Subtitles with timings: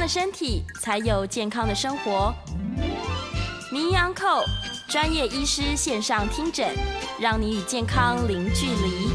[0.00, 2.34] 的身体，才有健康的生活。
[3.70, 4.42] 名医 Onco
[4.88, 6.66] 专业医师线上听诊，
[7.20, 9.10] 让你与健康零距离。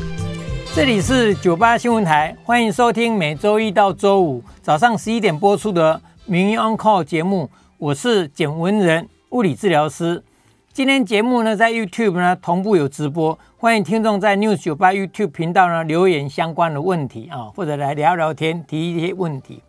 [0.76, 5.96] 这里是九八新闻台，欢迎收听每周一到周五早上十一点播出的
[6.26, 7.50] 《名医 On Call》节目。
[7.80, 10.24] 我是简文仁，物理治疗师。
[10.72, 19.64] 今天节目呢，在 YouTube 呢同步有直播，欢迎听众在 News 九八 YouTube 频道呢留言相关的问题啊，或者来聊聊天，提一些问题。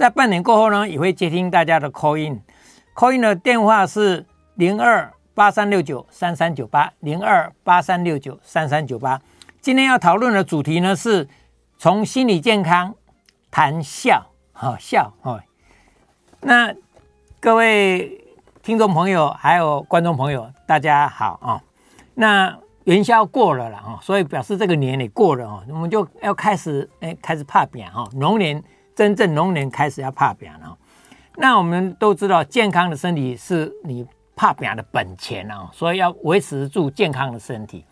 [0.00, 9.20] 在半年过后呢，也会接听大家的 Call In，Call In 的电话是零二八三六九三三九八零二八三六九三三九八。
[9.60, 11.28] 今天要讨论的主题呢，是
[11.76, 12.94] 从心理健康
[13.50, 15.38] 谈笑，好笑哦。
[16.40, 16.74] 那
[17.38, 18.24] 各位
[18.62, 21.62] 听众朋友还有观众朋友，大家好啊。
[22.14, 28.08] 那元宵过了了啊，所以表示这个年也过了啊，我们就要开始哎，开始拍拼哈。
[28.14, 28.64] 龙年
[29.00, 30.76] 真正龙年开始要怕病了。
[31.38, 34.06] 那我们都知道，健康的身体是你
[34.36, 37.82] 怕病的本钱啊，所以要维持住健康的身体。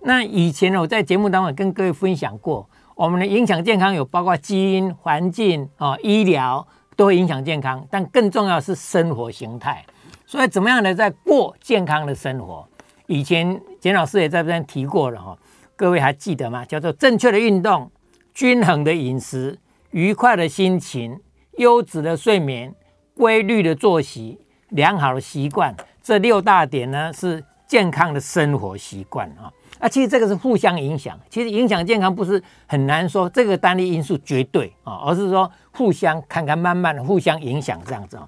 [0.00, 9.84] 那以前呢，我在节目当中跟各位分享过，我们的影响健康有包括基因、环境啊、医疗都会影响健康，但更重要是生活形态。
[10.26, 12.66] 所以怎么样的在过健康的生活？
[13.06, 15.38] 以前简老师也在这边提过了哈，
[15.76, 16.64] 各位还记得吗？
[16.64, 17.88] 叫做正确的运动、
[18.34, 19.56] 均衡的饮食、
[19.96, 21.18] 愉快的心情、
[21.56, 22.74] 优质的睡眠、
[23.16, 24.38] 规律的作息、
[24.68, 29.50] 良好的习惯，这六大点呢是健康的生活习惯啊。
[29.78, 31.18] 啊，其实这个是互相影响。
[31.30, 38.18] 其实影响健康不是很难说，这个单一因素绝对啊，而是说互相看看，慢慢的互相影响这样子。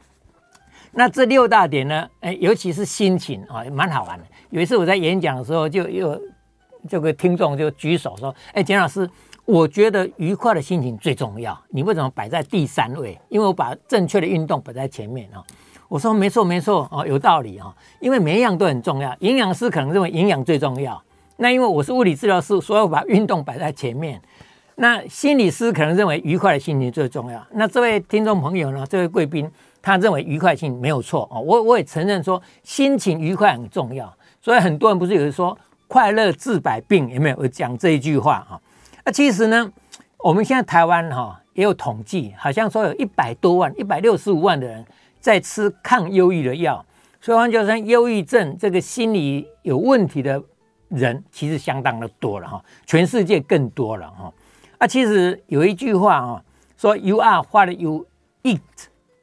[0.92, 4.24] 那这六大点呢，哎，尤其是心情啊，蛮好玩的。
[4.48, 6.18] 有一次我在演讲的时候，就有
[6.88, 9.06] 这个听众就举手说：“哎，简老师，
[9.48, 13.18] 我觉得愉快的心情最重要，你为什么摆在第三位？
[13.30, 15.42] 因为我把正确的运动摆在前面啊。”
[15.88, 19.16] 我说：“没错，没错哦，有道理哈，因为每一样都很重要。
[19.20, 21.02] 营养师可能认为营养最重要。”
[21.38, 24.20] 那因为我是物理治疗师，所以我把运动摆在前面。
[24.74, 27.42] 那心理师可能认为愉快的心情最重要。
[27.52, 28.86] 那这位听众朋友呢？
[28.86, 29.50] 这位贵宾
[29.80, 31.40] 他认为愉快性没有错哦。
[31.40, 34.14] 我我也承认说心情愉快很重要。
[34.42, 35.56] 所以很多人不是有人说
[35.86, 37.36] 快乐治百病，有没有？
[37.38, 38.60] 我讲这一句话哈。
[39.08, 39.72] 那其实呢，
[40.18, 44.84] 我们现在台湾哈也有统计，好像说有一百多万、一百六十五万的人
[45.18, 46.84] 在吃抗忧郁的药。
[47.18, 50.42] 所以就说忧郁症这个心理有问题的。
[50.88, 54.32] 人其实相当的多了哈，全世界更多了哈。
[54.78, 56.42] 啊，其实有一句话啊，
[56.78, 58.06] 说 “You are what you
[58.42, 58.58] eat”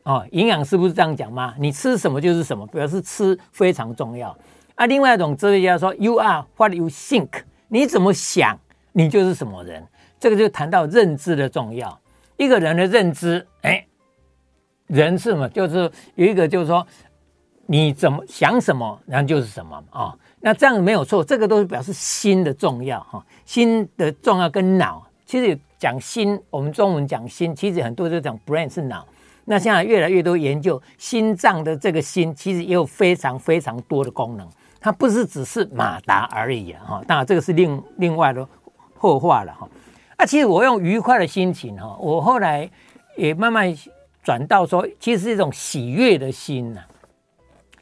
[0.04, 1.56] 哦，营养师不是这样讲吗？
[1.60, 4.36] 你吃什么就是什么，表示吃非常重要。
[4.76, 7.30] 啊，另外一种哲学家说 “You are what you think”，
[7.70, 8.60] 你怎么想，
[8.98, 9.86] 你就是什么人。
[10.18, 12.00] 这个就谈到认知的重要。
[12.38, 13.86] 一个人的认知，哎，
[14.88, 15.48] 人是什么？
[15.50, 16.86] 就是有一个就是说，
[17.66, 20.18] 你怎么想什么，然后就是什么啊。
[20.40, 29.06] 那这样没有错，这个都是表示心的重要哈，心的重要跟脑，其实讲心，我们中文讲心，其实很多就讲 brain 是脑。
[29.44, 37.04] 那现在越来越多研究心脏的这个心，其实也有非常非常多的功能，它不是只是马达而已啊哈。
[37.08, 38.48] 当然这个是另另外的
[39.00, 39.68] 破化了哈。
[40.18, 42.70] 啊，其实我用愉快的心情哈，我后来
[43.18, 43.76] 也慢慢
[44.24, 46.82] 转到说，其实是一种喜悦的心呐。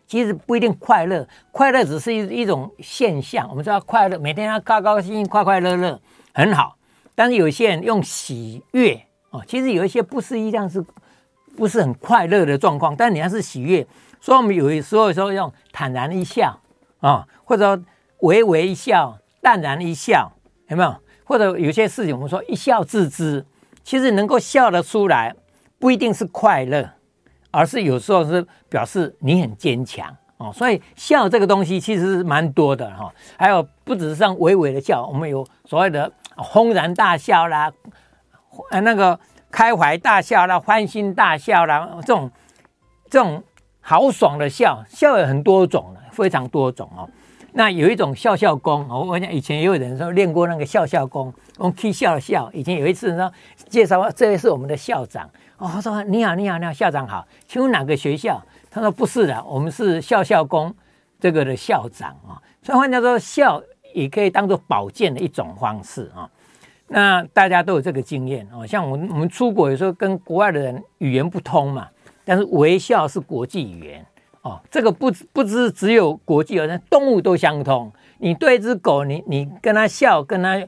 [0.06, 3.48] 其实不一定快乐，快乐只是一一种现象。
[3.50, 6.00] 我们说要快乐，每天要高高兴兴、快快乐乐，
[6.34, 6.76] 很好。
[7.16, 9.02] 但是有些人用喜悦
[9.32, 10.84] 哦，其实有一些不是一样，是
[11.56, 12.96] 不是很快乐的状况？
[12.96, 13.86] 但你要是喜悦，
[14.20, 16.60] 所以我们有时候说用坦然一笑
[17.00, 17.82] 啊，或者
[18.20, 20.32] 微微一笑、淡然一笑，
[20.68, 20.96] 有没有？
[21.24, 23.46] 或者有些事情我们说一笑置之，
[23.84, 25.34] 其实能够笑得出来，
[25.80, 26.90] 不一定是快乐。
[27.56, 33.14] 而是有时候是表示你很坚强哦，所以笑这个东西其实是蛮多的哈。
[33.38, 37.72] 还有不只是像微微的笑，我们有所谓的轰然大笑啦，
[38.72, 39.20] 呃那个
[39.52, 42.32] 开怀大笑啦，欢欣大笑啦，这种
[43.08, 43.44] 这种
[43.80, 47.08] 豪爽的笑，笑有很多种，非常多种哦。
[47.56, 52.50] 那有一种笑笑功，我我讲以前也有人说练过那个笑笑功，用 K 笑笑。
[52.52, 53.32] 以前有一次呢，
[53.70, 55.30] 介绍这位是我们的校长。
[55.58, 58.42] 哦，他说你好，你好，你好，校长好，请问哪个学校？
[58.72, 60.74] 他说不是的，我们是笑笑功
[61.20, 62.42] 这个的校长啊。
[62.64, 63.62] 所以换句话说，笑
[63.94, 66.28] 也可以当做保健的一种方式啊。
[66.88, 71.88] 那大家都有这个经验哦，像我们我们出国有时候跟国外的人语言不通嘛，
[72.26, 74.06] 但是微笑是国际语言
[74.44, 74.62] 哦。
[74.72, 77.92] 这个不不只只有国际语言，动物都相通。
[78.20, 80.64] 你对一只狗，你你跟它笑，跟它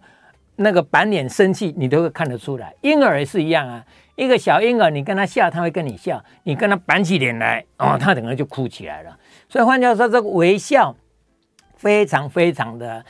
[0.55, 2.73] 那个板脸生气，你都会看得出来。
[2.81, 3.85] 婴儿也是一样啊，
[4.15, 9.17] 一个小婴儿，你跟他笑，他会跟你笑；你跟他板起脸来，哦，他整个就哭起来了。
[9.47, 10.95] 所以换句话说，这个微笑
[11.77, 13.05] 非常非常的。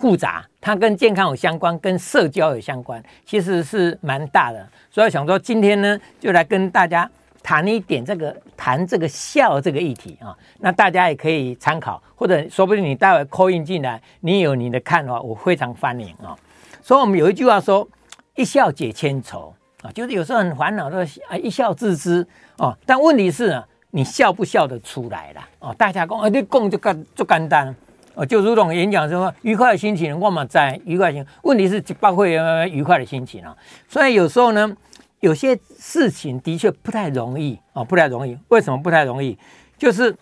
[0.00, 4.66] 复杂，它跟健康有相关，跟社交有相关，其实是蛮大的。
[4.90, 7.06] 所以想说今天呢，就来跟大家
[7.50, 10.32] 谈一点这个谈这个笑这个议题啊。
[10.60, 16.38] 那大家也可以参考，或者说不定你待会 call in 进来，你有你的看法，我非常欢迎啊。
[16.80, 17.88] 所以我们有一句话说，
[18.36, 19.52] 一笑解千愁
[19.82, 22.24] 啊，就是有时候很烦恼的啊，一笑置之
[22.56, 22.72] 哦。
[22.86, 25.74] 但问题是呢，你笑不笑得出来了哦？
[25.76, 27.74] 大家讲啊，你讲就干就简单。
[28.14, 31.26] 哦，就如同演讲说，愉快的心情，我们在愉快心。
[31.42, 32.24] 问题是包括
[32.68, 33.56] 愉快的心情啊，
[33.88, 34.76] 所以有时候呢，
[35.20, 38.36] 有些事情的确不太容易哦，不太容易。
[38.48, 39.38] 为什么不太容易？
[39.78, 40.14] 就是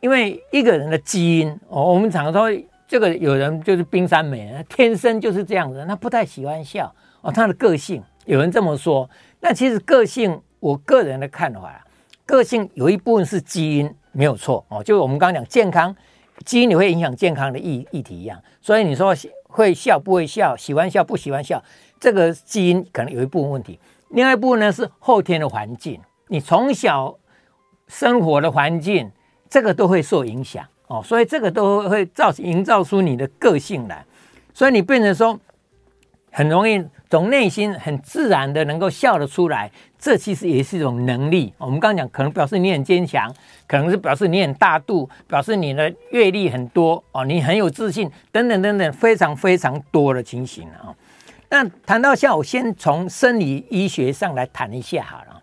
[0.00, 2.48] 因为一个人的基因哦，我们常说
[2.88, 9.08] 这个有人就是冰山美人，天生就是这样子，他不太喜欢笑哦，他的个性有人这么说。
[9.40, 11.84] 那其实个性，我个人的看法，
[12.24, 15.94] 个性有一部分是基因没有错哦，就是我们刚刚讲健康。
[16.44, 21.60] 基因也会影响健康的议议题一样，所以你说会笑不会笑，喜欢笑不喜欢笑，
[21.98, 23.80] 这个基因可能有一部分问题。
[24.08, 27.16] 另外一部分呢是后天的环境，你从小
[27.88, 29.10] 生活的环境，
[29.48, 34.04] 这个都会受影响哦，所以这个都会造成营造出你的个性来，
[34.54, 35.38] 所以你变成说
[36.30, 36.84] 很容易。
[37.08, 41.54] 从内心很自然的能够笑得出来，这其实也是一种能力。
[41.56, 43.32] 我们刚刚讲，可能表示你很坚强，
[43.68, 50.92] 可能是表示你很大度，表示你的阅历很多哦，你很有自信，等等等等，非常非常多的情形啊。
[51.48, 55.42] 那谈到笑，我先从生理医学上来谈一下好了。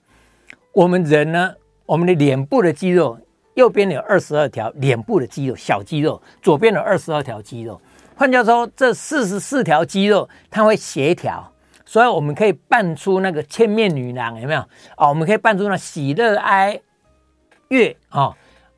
[0.71, 1.53] 我们人呢，
[1.85, 3.17] 我们的脸部的肌肉，
[3.53, 7.81] 右边有二十二条脸部的肌肉，小肌肉，左边有二十二条肌肉。
[8.15, 11.49] 换句话说，这四十四条肌肉它会协调。
[11.85, 14.61] 所以我们可以扮出那个千面女郎，有没有
[14.95, 15.09] 啊？
[15.09, 16.79] 我们可以扮出那喜乐哀
[17.67, 18.33] 乐啊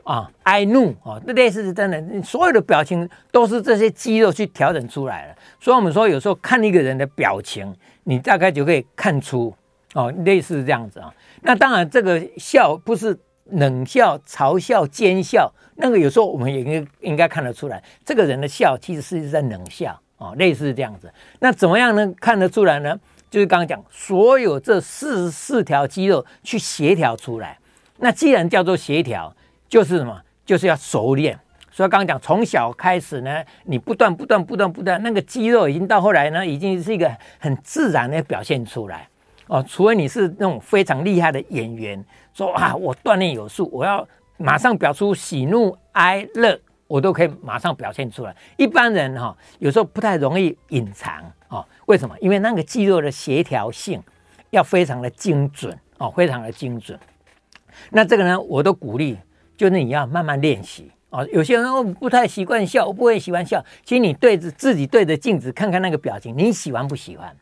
[0.06, 5.36] 啊哀怒啊，这类似是真的，所有的表情都是这些肌肉去调整出来的。
[5.60, 7.76] 所以我们说，有时候看一个人的表情，
[8.06, 9.54] 你大概就可以看出
[9.94, 11.14] 哦，类似这样子啊。
[11.42, 13.18] 那当然，这个笑不是
[13.52, 20.00] 冷笑、嘲笑、奸笑，那个有时候我们也应应该看得出来，这个人的笑其实是在冷笑。
[20.18, 22.98] 哦，类似这样子，那怎么样能看得出来呢？
[23.30, 27.60] 就是刚刚讲，所有这四十四条肌肉去协调出来。
[27.98, 29.35] 那既然叫做协调，
[29.68, 30.22] 就是什么？
[30.46, 31.40] 就是要熟练。
[31.72, 39.08] 所以刚刚讲，从小开始呢，你不断不断不断不断，那个肌肉已经到后来呢，已经是一个很自然的表现出来。
[39.48, 42.04] 哦，除非你是那种非常厉害的演员，
[42.34, 44.08] 说啊，我锻炼有素，我要
[44.38, 46.60] 马上表出喜怒哀乐。
[46.88, 48.36] 我都可以马上表现出来。
[48.58, 51.66] 一般人哈，有时候不太容易隐藏哦。
[51.88, 52.16] 为什么？
[52.20, 54.00] 因为那个肌肉的协调性
[54.52, 56.98] 要非常的精准哦，非常的精准。
[57.90, 59.18] 那这个呢，我都鼓励，
[59.58, 61.28] 就是你要慢慢练习哦。
[61.32, 63.64] 有些人我不太习惯笑，我不会喜欢笑。
[63.84, 67.36] 其实你对着自己对着镜子看看那个表情，你喜欢不喜欢？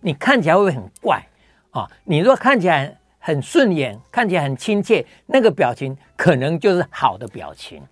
[0.00, 1.22] 你看起来会不会很怪
[1.70, 1.86] 啊？
[2.04, 7.82] 你若看起来很顺眼，看起来很亲切，那个表情可能就是好的表情。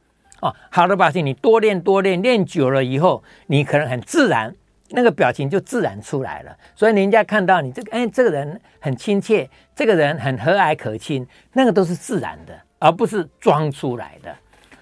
[0.41, 4.55] 哦，好的表情，你多练多练，练久了以后，你可能很自然，
[4.91, 6.57] 那个表情就自然出来了。
[6.77, 14.35] 所以人家看到你这个，哎，这个人很亲切，这个人很和蔼可亲，那个都是自然的，而不是装出来的。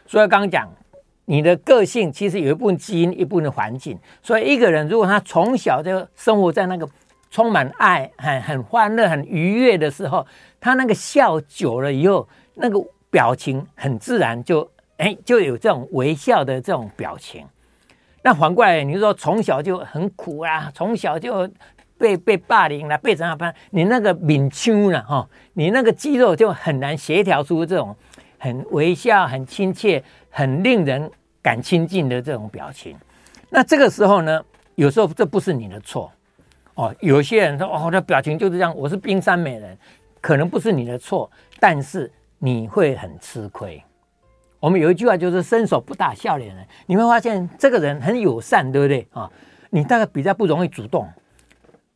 [0.06, 0.70] 所以刚刚讲，
[1.24, 3.98] 你的个性其实有一部分基因，一部分环境。
[4.22, 6.88] 所以一个人如果他从小就生活在那个
[7.30, 10.26] 充满爱、很很欢乐、很愉悦的时候，
[10.60, 12.78] 他那个笑久了以后，那个
[13.10, 14.68] 表情很自然就。
[14.98, 17.46] 哎，就有这种微笑的这种表情。
[18.22, 21.46] 那反过来，你说从小就很苦啊，从小就
[21.98, 23.54] 被被霸凌了，被怎样办？
[23.70, 27.94] 你那个敏腔了哈，你那个肌肉就很难协调出这种
[28.38, 31.10] 很微笑、很亲切、很令人
[31.42, 32.96] 敢亲近的这种表情。
[33.48, 34.42] 那这个时候呢，
[34.74, 36.10] 有时候这不是你的错
[36.74, 36.94] 哦。
[37.00, 39.76] 有些人说哦，那表情就是这样，我是冰山美人，
[40.20, 43.82] 可能不是你的错，但是你会很吃亏。
[44.58, 49.30] 我们有一句话就是“伸手不打笑脸人”，你会发现这个人很友善，对不对啊？
[49.70, 51.06] 你大概比较不容易主动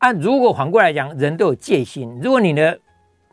[0.01, 0.13] 啊。
[0.13, 2.79] 如果反过来讲，人都有戒心，如果你的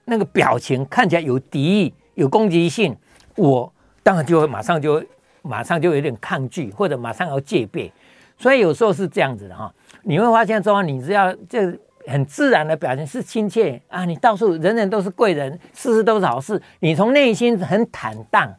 [0.05, 2.95] 那个表情看起来有敌意、有攻击性，
[3.35, 5.03] 我当然就会马上就
[5.41, 7.91] 马上就有点抗拒，或者马上要戒备。
[8.37, 18.53] 所以有时候是这样子的哈，你会发现说，你只要这很自然的表情是亲切啊，你到处人人都是贵人，事事都是好事，你从内心很坦荡。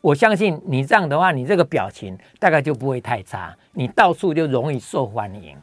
[0.00, 5.56] 我相信你这样的话，你这个表情大概就不会太差，你到处就容易受欢迎。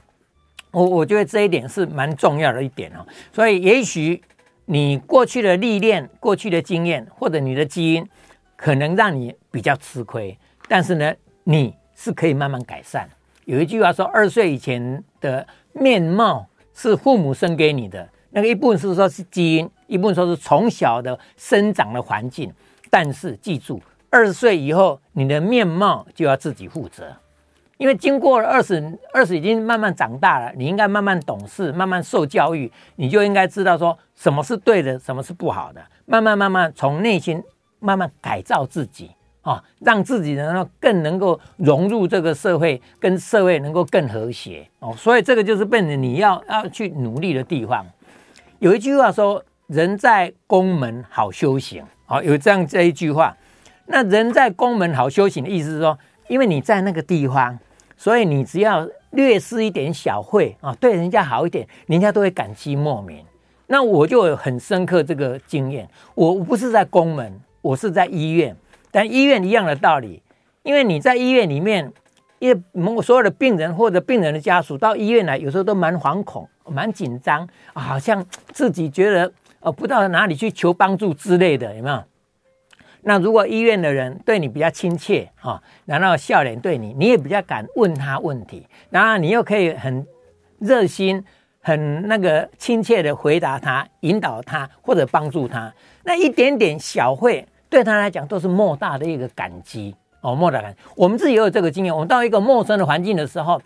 [0.71, 3.05] 我我觉得这一点是蛮重要的一点哦。
[3.31, 4.21] 所以也许
[4.65, 8.07] 你过去的历练、过去的经验或者你的基因，
[8.55, 10.37] 可能让你比较吃亏，
[10.67, 11.13] 但是呢，
[11.43, 13.09] 你是可以慢慢改善。
[13.45, 22.51] 有一句话说，二岁以前的面貌是父母生给你的，那个一部分是说是基因，一部分说是从小的生长的环境，
[22.89, 23.81] 但是记住。
[24.09, 27.15] 二十岁以后，你的面貌就要自己负责，
[27.81, 37.41] 因为经过了二十，二十已经慢慢长大了，你应该慢慢懂事，慢慢受教育，你就应该知道说什么是对的，什么是不好的，慢慢慢慢从内心
[37.79, 39.09] 慢慢改造自己
[39.41, 47.83] 啊、让自己能够更能够融入这个社会，跟社会能够更和谐哦，所以这个就是变成你要要去努力的地方。
[48.59, 53.35] 有一句话说：“人在宫门好修行。”哦，有这样这一句话。
[53.87, 55.97] 那人在宫门好修行的意思是说，
[56.27, 57.57] 因为你在那个地方，
[58.01, 63.23] 所以你只要略施一点小惠啊，对人家好一点，人家都会感激莫名。
[63.67, 68.55] 那我就有很深刻这个经验，我不是在宫门，我是在医院，
[68.89, 70.19] 但医院一样的道理，
[70.63, 71.93] 因为你在医院里面，
[72.39, 82.03] 因为所有的病人或者病人的家属到医院来，有时候都蛮惶恐、蛮紧张，好像自己觉得呃不知道哪里去求帮助之类的，有没有？
[83.03, 90.05] 那如果医院的人对你比较亲切啊，然后笑脸对你，你也比较敢问他问题，然后你又可以很
[90.59, 91.23] 热心、
[91.59, 100.75] 很那个亲切的回答他、引导他或者帮助他，那一点点小惠对他来讲都是莫大的一个感激哦，莫大的感。
[100.95, 103.61] 我们自己也有这个经验，我们到一个陌生的环境的时候。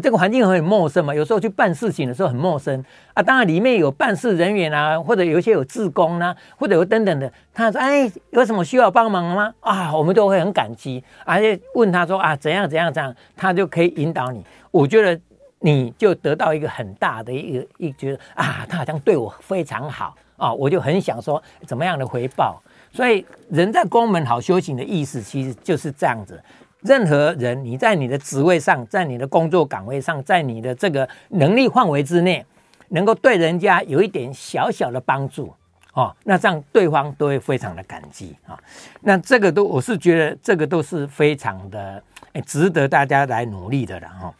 [0.00, 3.22] 这个环境很陌生嘛，有时候去办事情的时候很陌生啊。
[3.22, 7.32] 当然里面有办事人员啊，或者有一些有志工啊，或者有等等的。
[7.52, 15.20] 他说：“哎，有什么需要帮忙吗？”啊，我们都会很感激，而且问他说：“啊，怎样怎样这样，他就可以引导你。”我觉得
[15.60, 22.62] 你就得到一个很大的一个一觉得啊，他好像对我非常好啊，我就很想说怎么样的回报。
[22.92, 26.40] 所以人在宫门好修行的意思，其实就是这样子。
[26.80, 32.44] 任何人，你在你的职位上，在你的工作岗位上，在你的这个能力范围之内，
[32.88, 35.52] 能够对人家有一点小小的帮助，
[35.94, 38.58] 哦，那这样对方都会非常的感激啊。
[39.00, 42.02] 那这个都，我是觉得这个都是非常的
[42.46, 44.34] 值得大家来努力的了哈。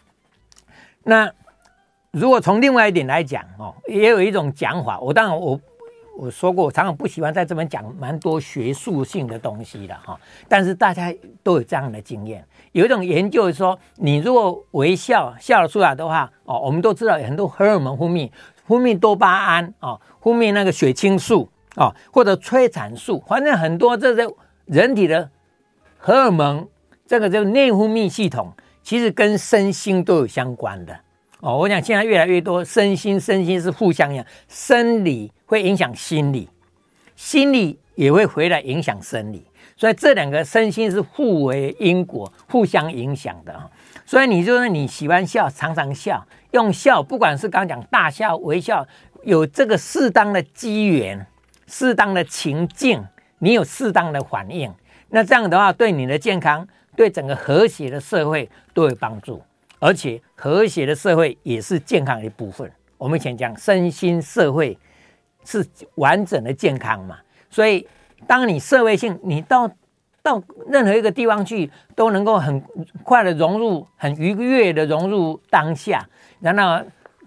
[1.03, 1.31] 那
[2.13, 5.61] 如果从另外一点来讲哦，也有一种讲法，我当然我。
[6.19, 12.45] 我说过，我常常不喜欢在这边讲蛮多学术性的东西的哈，但是大家都有这样的经验。
[12.73, 18.29] 有一种研究说，你如果微笑笑了出来的话，哦，我们都知道有很多荷尔蒙分泌，
[18.67, 24.29] 分泌多巴胺哦，分泌那个血清素哦，或者催产素，反正很多这些
[24.65, 25.31] 人体的
[25.99, 26.67] 荷尔蒙，
[27.07, 30.99] 这个就内分泌系统，其实跟身心都有相关的。
[31.41, 36.49] 哦，我想现在越来越多身心身心是互相影响，生理会影响心理，
[37.15, 43.71] 心理也会回来影响生理，所以这两个身心是互为因果，互相影响的。
[44.05, 48.85] 所以你就是你喜欢笑，常常笑，用笑，不管是刚讲大笑、微笑，
[49.23, 51.25] 有这个适当的机缘、
[51.69, 53.05] 适当的情境，
[53.39, 54.73] 你有适当的反应，
[55.11, 56.67] 那这样的话，对你的健康，
[56.97, 59.41] 对整个和谐的社会都有帮助。
[59.79, 62.71] 而且和谐的社会也是健康的一部分。
[62.97, 64.77] 我们以前讲身心社会
[65.45, 67.19] 是完整的健康嘛，
[67.49, 67.87] 所以
[68.27, 69.71] 当你社会性，你到
[70.23, 72.61] 到任何一个地方去，都能够很
[73.05, 76.07] 快的融入，很愉悦的融入当下，
[76.41, 76.85] 然后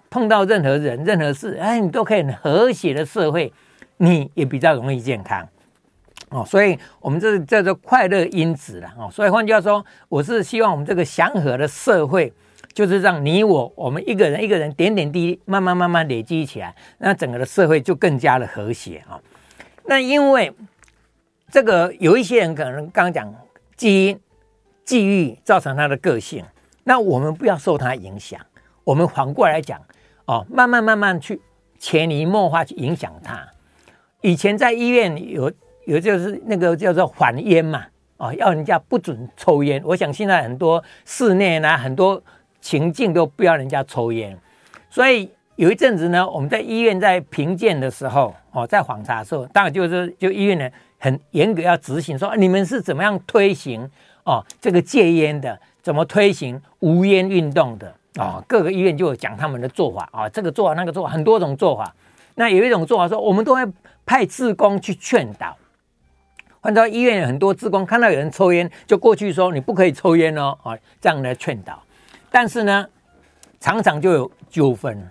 [0.10, 3.52] 碰到任何人、任何事，哎，你都可以很和谐的社会，
[3.98, 5.48] 你也比较容易健康。
[6.32, 9.10] 哦，所以我们这叫做快乐因子了哦。
[9.12, 12.32] 所以换句话说，我是希望我们这个祥和的社会，
[12.72, 19.20] 就是让你我我们一个人一个人点点滴滴，慢慢慢慢累积起来，那整个的社会就更加的和谐啊。
[19.84, 20.54] 那因为
[21.50, 23.36] 这个有一些人可能刚刚讲
[23.76, 24.20] 基因
[24.86, 26.46] 际遇造成他的个性，
[26.86, 28.40] 那我们不要受他影响，
[28.86, 29.82] 我们反过来讲
[30.28, 31.42] 哦，慢慢慢慢去
[31.78, 33.46] 潜移默化去影响他。
[34.22, 35.52] 以前在医院有。
[35.86, 37.84] 有就是那个叫做反烟嘛，
[38.18, 39.82] 哦，要人家不准抽烟。
[39.84, 42.22] 我想现在很多室内呢，很多
[42.60, 44.38] 情境都不要人家抽烟，
[44.90, 50.70] 所以有一阵子呢，我们在医院在评鉴的时候，哦，在访查的时候，当然就是就医院呢
[51.00, 53.90] 很严格要执行说，你们是怎么样推行
[54.24, 61.94] 哦这个戒烟的，怎么推行无烟运动的哦，各个医院就有讲他们的做法啊、哦，这个做法那个做法，很多种做法。
[62.36, 63.62] 那有一种做法说，我们都会
[64.06, 65.58] 派志工去劝导。
[66.62, 71.82] 换到医院有很多职工，看到有人抽烟，就过去说你不可以抽烟哦，啊，这样来劝导。
[72.30, 72.88] 但是呢，
[73.60, 75.10] 常常就有纠纷。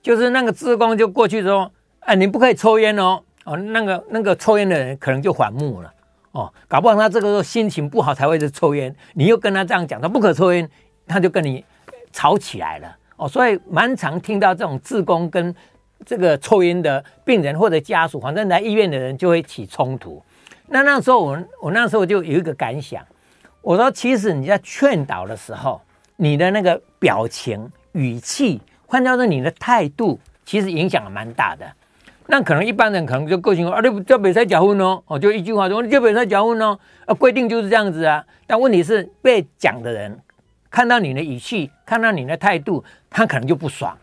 [0.00, 5.92] 就是那个职工就过去说，哎，你不可以抽烟哦，哦，那个那个抽烟的人可能就反目了，
[6.30, 10.70] 哦，搞不好他这个时候心情不好才会去抽烟，你又跟他这样讲，他不可抽烟，
[11.08, 11.64] 他就跟你
[12.12, 15.52] 吵起来了，哦，所以蛮常听到这种职工跟
[16.04, 20.22] 这个抽烟的病人或者家属，反正来医院的人就会起冲突。
[20.68, 23.04] 那那时候我我那时候就有一个感想，
[23.62, 25.80] 我说其实你在劝导的时候，
[26.16, 28.60] 你的那个表情语气。
[28.88, 31.66] 换掉说你的态度，其实影响也蛮大的。
[32.28, 38.24] 那可能一般人可能就个性说啊，你叫别再结婚哦，哦，就一句话说你叫别再结婚哦，啊，规定就是这样子啊。
[38.46, 40.16] 但问题是被讲的人
[40.70, 43.98] 看到你的语气，看到你的态度，他可能就不爽。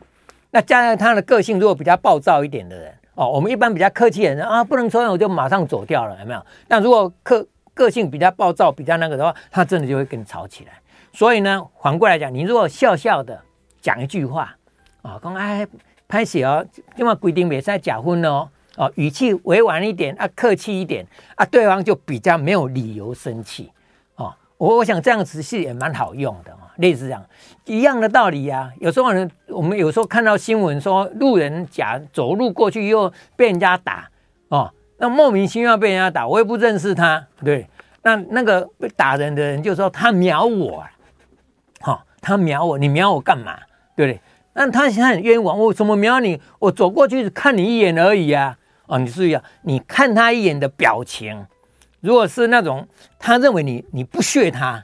[0.51, 6.46] 那加上他的个性如果比较暴躁一点的人哦，我们一般比较客气的人啊，不能抽烟我就马上走掉了，有没有？
[6.67, 10.74] 但如果个个性比较暴躁、比较那个的话，他真的就会跟你吵起来。
[11.13, 13.39] 所以呢，反过来讲，你如果笑笑的
[13.82, 14.55] 讲一句话。
[15.03, 15.67] 啊，讲哎，
[16.08, 16.65] 拍戏哦，
[16.96, 21.05] 因为规定别再假婚哦，哦，语气委婉一点啊，客气一点
[21.36, 23.70] 啊，对方就比较没有理由生气
[24.15, 24.34] 哦。
[24.58, 27.24] 我我想这样子是也蛮好用的啊，类似这样
[27.65, 28.74] 一样的道理呀、啊。
[28.80, 34.10] 有时候人我们有时候看到新闻说路人甲走路过去又被人家打
[34.50, 37.68] 哦，那莫名其妙被人家打，我也不认识他，对，
[38.01, 40.84] 那那个被打人的人就说他瞄我，
[41.82, 43.58] 好、哦，他瞄我，你瞄我干嘛？
[43.96, 44.22] 对不对？
[44.53, 46.39] 那他现在很冤枉，我怎么瞄你？
[46.60, 48.56] 我走过去看你一眼而已啊！
[48.86, 51.48] 哦，你注意啊，你看他一眼的表情，
[52.01, 52.88] 如果是那种
[53.18, 54.84] 他认为你你不屑他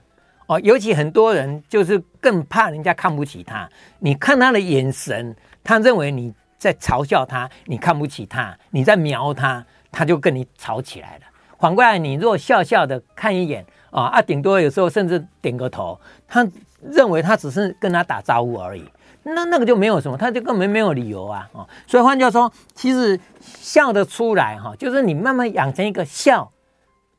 [0.50, 3.70] 哦，尤其很多人就是更怕人家看不起他。
[4.00, 11.24] 你看他的眼神，他认为你在嘲笑他，你看不起他，你在瞄他，他就跟你吵起来了。
[11.60, 16.48] 反过来，你若笑笑的看一眼啊啊，顶多有时候甚至点个头，他
[16.82, 18.84] 认为他只是跟他打招呼而已。
[19.22, 26.52] 那那个就没有什么，他就根本没有理由啊，哦，所以换句话说，其实笑得出来哈，就是你慢慢养成一个笑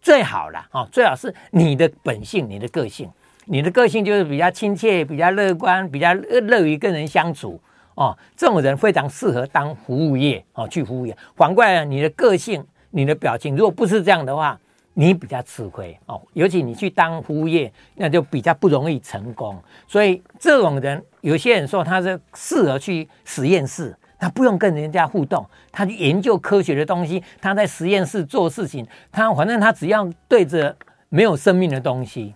[0.00, 3.08] 最好了，哦，最好是你的本性，你的个性，
[3.46, 7.60] 你的个性就是比较亲切，比较乐观，比较乐于跟人相处，
[7.94, 11.16] 哦，这种人非常适合当服务业，哦，去服务业。
[11.34, 14.58] 反过来，你的个性，你的表情，如果不是这样的话，
[14.94, 19.60] 你比较吃亏哦，尤其你去当服务业，那就比较不容易成功。
[19.88, 30.76] 所以这种人，有些人说他是适合去实验室，他不用跟人家互动，他去研究科学的东西，他在实验室做事情，他反正他只要对着
[31.08, 32.34] 没有生命的东西。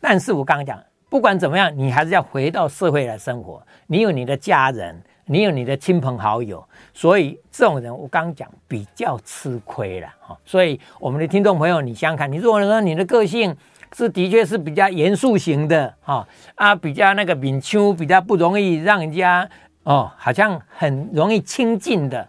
[0.00, 5.02] 但是我刚刚讲，不管怎么样，你还是要回到社会来生活，你有你的家人。
[5.26, 10.36] 你有你的亲朋好友，所以这种人我刚刚讲比较吃亏了哈。
[10.44, 13.56] 所以我们的听众朋友，你想想看，你如果说你的个性
[13.92, 19.48] 是的确是比较严肃型的哈啊，比较那个敏秋，比较不容易让人家
[19.84, 22.28] 哦，好像很容易亲近的，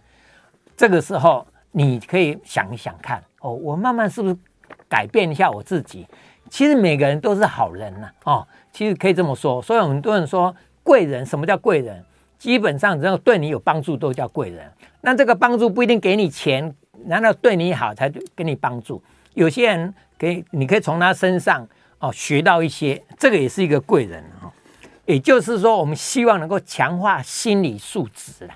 [0.76, 4.36] 这个时候你可以想一想看哦，我慢慢是不是
[4.88, 6.06] 改变一下我自己？
[6.52, 9.62] 其实每个人都是好人呐哦，其实可以这么说。
[9.62, 12.04] 所以很多人说贵人，什么叫贵人？
[12.38, 14.70] 基本上，只要对你有帮助，都叫贵人。
[15.00, 16.70] 那这个帮助不一定给你钱，
[17.06, 19.02] 难道对你好才给你帮助？
[19.32, 21.66] 有些人给你可以从他身上
[22.00, 24.52] 哦学到一些，这个也是一个贵人哦。
[25.06, 28.52] 也就是说，我们希望能够强化心理素质了。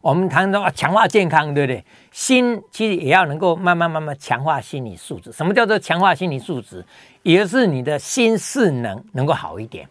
[0.00, 1.84] 我们谈到强化健康，对不对？
[2.10, 5.30] 心其实也要能够慢慢慢慢强化心理素质。
[5.30, 6.84] 什么叫做强化心理素质？
[7.22, 9.86] 也就是你的心势能能够好一点。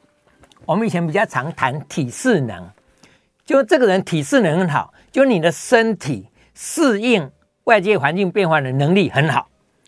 [0.66, 2.68] 我们以前比较常谈体适能，
[3.46, 7.30] 就这个人体适能很好，就你的身体适应
[7.66, 9.48] 外界环境变化的能力很好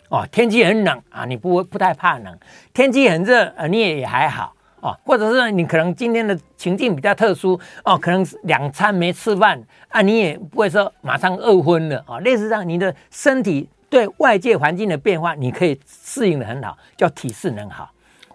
[0.10, 0.28] 哦。
[0.32, 2.32] 天气很冷啊，你不不太怕冷；
[2.74, 4.98] 天气很热啊，你也还好哦。
[5.06, 12.20] 或者是你可能今天的情境比较特殊哦，可能两餐没吃饭啊，你也不会说马上饿昏了啊。
[12.20, 17.90] 类似这样，你的身体对外界环境的变化，你可以适应的很好，叫体适能好。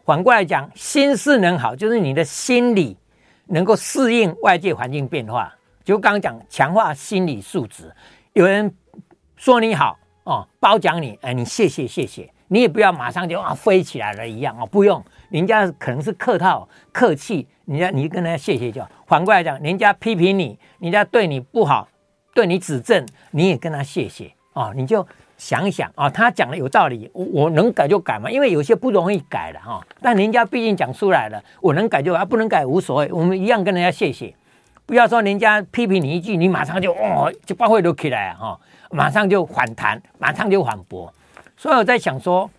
[0.04, 2.96] 反过来讲，心适能好，就是你的心理
[3.46, 5.52] 能够适应外界环境变化。
[5.84, 7.92] 就刚刚讲，强化心理素质。
[8.32, 8.72] 有人
[9.36, 18.88] 说你好哦，褒奖你，哎，你谢谢谢谢，你也不要马上就啊飞起来了一样哦，不用，人家可能是客套客气，人家你跟人家谢谢就好。
[19.06, 21.88] 反过来讲，人家批评你，人家对你不好，
[22.34, 25.06] 对你指正，你也跟他谢谢哦，你就
[25.36, 29.84] 想一想啊，他讲的有道理，我我能改就改嘛，因为有些不容易改的哈。
[30.00, 34.34] 但人家毕竟讲出来了，我能改就改，不能改无所谓，我们一样跟人家谢谢。
[34.86, 38.56] 不要说人家批评你一句，你马上就哦就把会都起来哈，
[38.90, 41.12] 马上就反弹，马上就反驳。
[41.56, 42.50] 所以我在想说，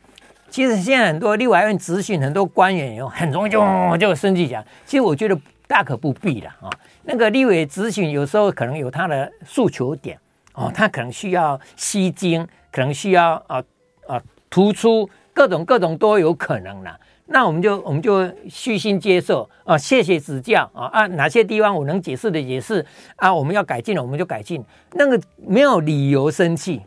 [0.50, 3.62] 其实现在很多立法院质询，很多官员有很容易就
[4.00, 4.64] 就生气讲。
[4.86, 6.70] 其实我觉得大可不必了啊。
[7.04, 10.18] 那个立委质询有时候可能有他的诉求点
[10.54, 13.64] 哦，他可能需要吸睛，可能需要啊
[14.08, 17.00] 啊突出各种各种都有可能了。
[17.28, 22.84] 那我们就我们就虚心接受啊，谢谢指教啊啊，哪些地方我能解释的解释
[23.18, 26.82] 啊，我们要改进了我们就改进，那个没有理由生气。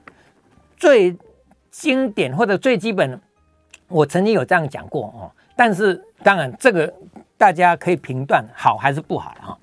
[0.77, 1.14] 最
[1.80, 3.18] 经典或者最基本的，
[3.88, 6.92] 我曾经有这样讲过哦，但是当然这个
[7.38, 9.56] 大家可以评断好还是不好啊。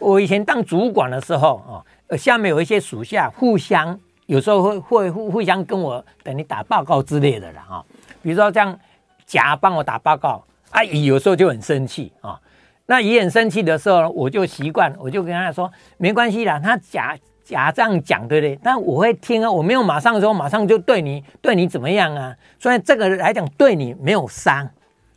[0.00, 3.96] 我以前当主管的时候啊，下面有一些属下互相
[4.26, 7.84] 有时候会会互互相跟我等于打报告之类的了啊，
[8.20, 8.76] 比如说这样。
[9.24, 12.38] 甲帮我打报告，啊乙有时候就很生气啊。
[12.84, 16.60] 那乙很生气的时候，我就习惯，我就跟他说没关系啦。
[16.62, 18.58] 他甲甲这样讲，对不对？
[18.62, 22.36] 但我会听啊，我没有马上说，马上就对你对你怎么样啊。
[22.58, 24.70] 所以这个来讲对你没有伤，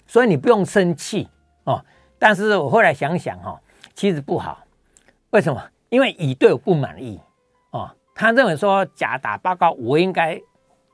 [0.08, 1.28] 所以你不用生气
[1.64, 1.84] 哦。
[2.18, 3.60] 但是我后来想想哈，
[3.94, 4.64] 其实不好。
[5.32, 5.62] 为什么？
[5.90, 7.20] 因为乙对我不满意
[7.72, 7.90] 哦。
[8.14, 10.42] 他认为说甲打报告，我应该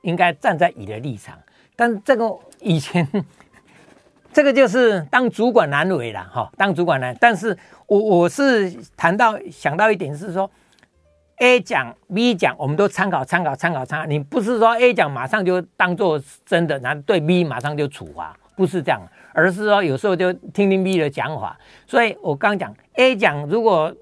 [0.02, 1.38] 应该站在乙的立场。
[1.74, 3.08] 但这个以前，
[4.32, 7.16] 这个就是当主管难为了哈，当主管难。
[7.20, 10.50] 但是我我是谈到想到一点是说
[11.42, 14.06] ，A 讲 B 讲，我们都参考参考参考参考。
[14.06, 19.00] 你不是说 A 讲马上就当做真的，然后对 B 马上就处罚，不是这样，
[19.32, 21.58] 而是说有时候就听听 B 的讲法。
[21.86, 23.92] 所以我刚讲 A 讲，如果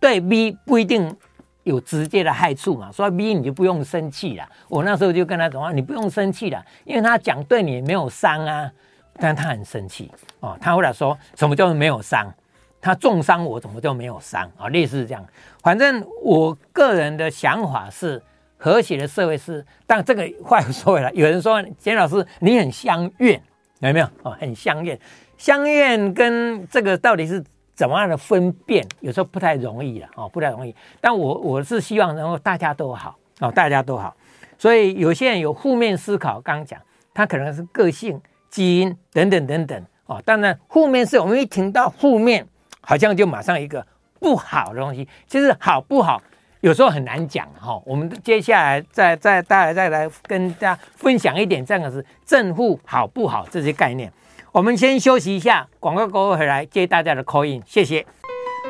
[0.00, 1.14] 对 B 不一定。
[1.64, 4.48] 有直接的害处嘛，所以 B 你就不用生气了。
[4.68, 8.72] 我那时候就跟他讲话，你不用生气了，因为他讲对你没有伤啊，
[9.18, 10.56] 但他很生气哦。
[10.62, 12.26] 他后来说什么叫做没有伤？
[12.80, 14.68] 他重伤我，怎么就没有伤啊？
[14.68, 15.26] 类似这样。
[15.62, 18.22] 反正我个人的想法是，
[18.56, 23.42] 和谐的社会是，但这个话又说回来，有人说简老师你很相怨，
[23.80, 24.30] 有没有哦？
[24.40, 24.98] 很相怨，
[25.36, 27.44] 相怨跟这个到底是？
[27.74, 30.74] 怎么样的分辨，有时候不太容易了哦，不太容易。
[31.00, 34.16] 但我我是希望能够大家都好哦，大家都好。
[34.58, 36.80] 所以有些人有负面思考，刚刚讲
[37.14, 40.20] 他可能是个性、基因等等等等哦。
[40.24, 42.44] 当然，负面是我们一听到负面，
[42.88, 43.86] 好像就马上一个
[44.18, 45.06] 不好的东西。
[45.26, 46.22] 其实好不好，
[46.62, 47.78] 有时候很难讲哈。
[47.84, 54.10] 我们接下来再再大家再来跟大家分享一点这样的是正负好不好这些概念。
[54.52, 58.06] 我们先休息一下，广告过后回来接大家的 call in，谢谢。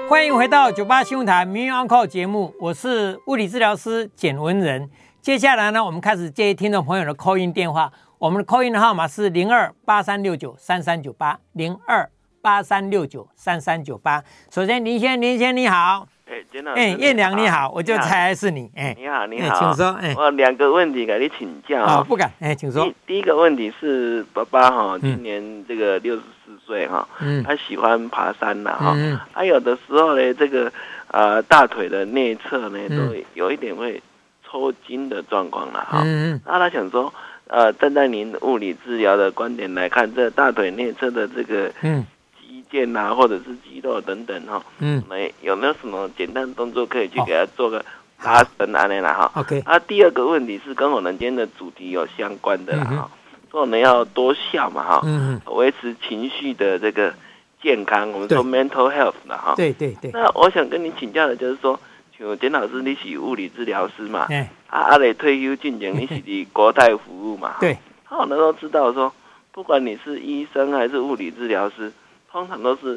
[0.09, 4.90] 欢迎回到九八新闻台《名医 on call》节目，我是物理治疗师简文仁。
[5.22, 7.92] 接下来呢，我们开始接听众朋友的 call in 电话。
[8.18, 14.22] 我们的 call in 的号码是零二八三六九三三九八零二八三六九三三九八。
[14.51, 16.07] 首先，林先林先你好。
[16.31, 18.70] 哎，简老师，哎，燕良你好，我就猜是你。
[18.74, 19.92] 哎，你好，你好，请说。
[19.94, 21.83] 哎，我两个问题给你请教。
[21.83, 22.31] 啊，不敢。
[22.40, 22.85] 哎，请说。
[22.85, 30.70] 第第一个问题是，爸爸哈，今年这个六十四岁哈，嗯，他喜欢爬山呐哈，嗯，他有的时候呢，这个
[31.07, 34.03] 呃大腿的内侧呢，都有一点会
[34.46, 36.03] 抽筋的状况了哈。
[36.05, 37.11] 嗯，那他想说，
[37.46, 42.05] 呃，站在您物理治疗的观点来看，这大腿内侧的这个，嗯。
[42.70, 47.85] 腱啊，或者是肌肉等等哈，嗯，没有没有什么简单的动作可以去给他做个
[48.22, 49.62] 拉伸啊那哈，OK。
[49.64, 53.11] 啊，第二个问题是跟我们今天的主题有相关的啦哈，
[53.50, 57.14] 说我们要多笑嘛哈，嗯，维持情绪的这个
[57.62, 60.11] 健康，我们说 mental health 的哈，对对对。
[60.11, 61.78] 那我想跟你请教的就是说，
[62.16, 64.26] 请问简老师，你是物理治疗师嘛？
[64.28, 67.57] 哎，啊，阿磊退休进前，你是的国泰服务嘛？
[67.61, 69.12] 对，好，我们都知道说，
[69.52, 71.92] 不管你是医生还是物理治疗师。
[72.38, 72.96] 通常都是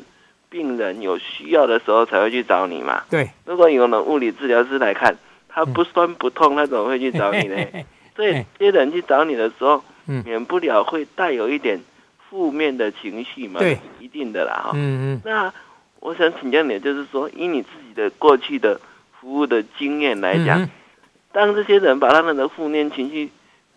[0.52, 3.02] 病人有需要的时候才会去找你嘛。
[3.10, 5.16] 对，如果有了物理治疗师来看，
[5.50, 7.56] 他不酸不痛，他怎么会去找你呢？
[8.16, 11.82] 所以这些人去找你的时候，免不了会带有一点
[12.30, 13.60] 负面的情绪嘛。
[13.60, 14.72] 对，一定的啦哈。
[14.76, 15.22] 嗯嗯。
[15.26, 15.52] 那
[16.02, 18.80] 我想请教你，就是说，以你自己的过去的
[19.20, 20.70] 服务的经验来讲，
[21.32, 23.32] 当这些人把他们的负面情绪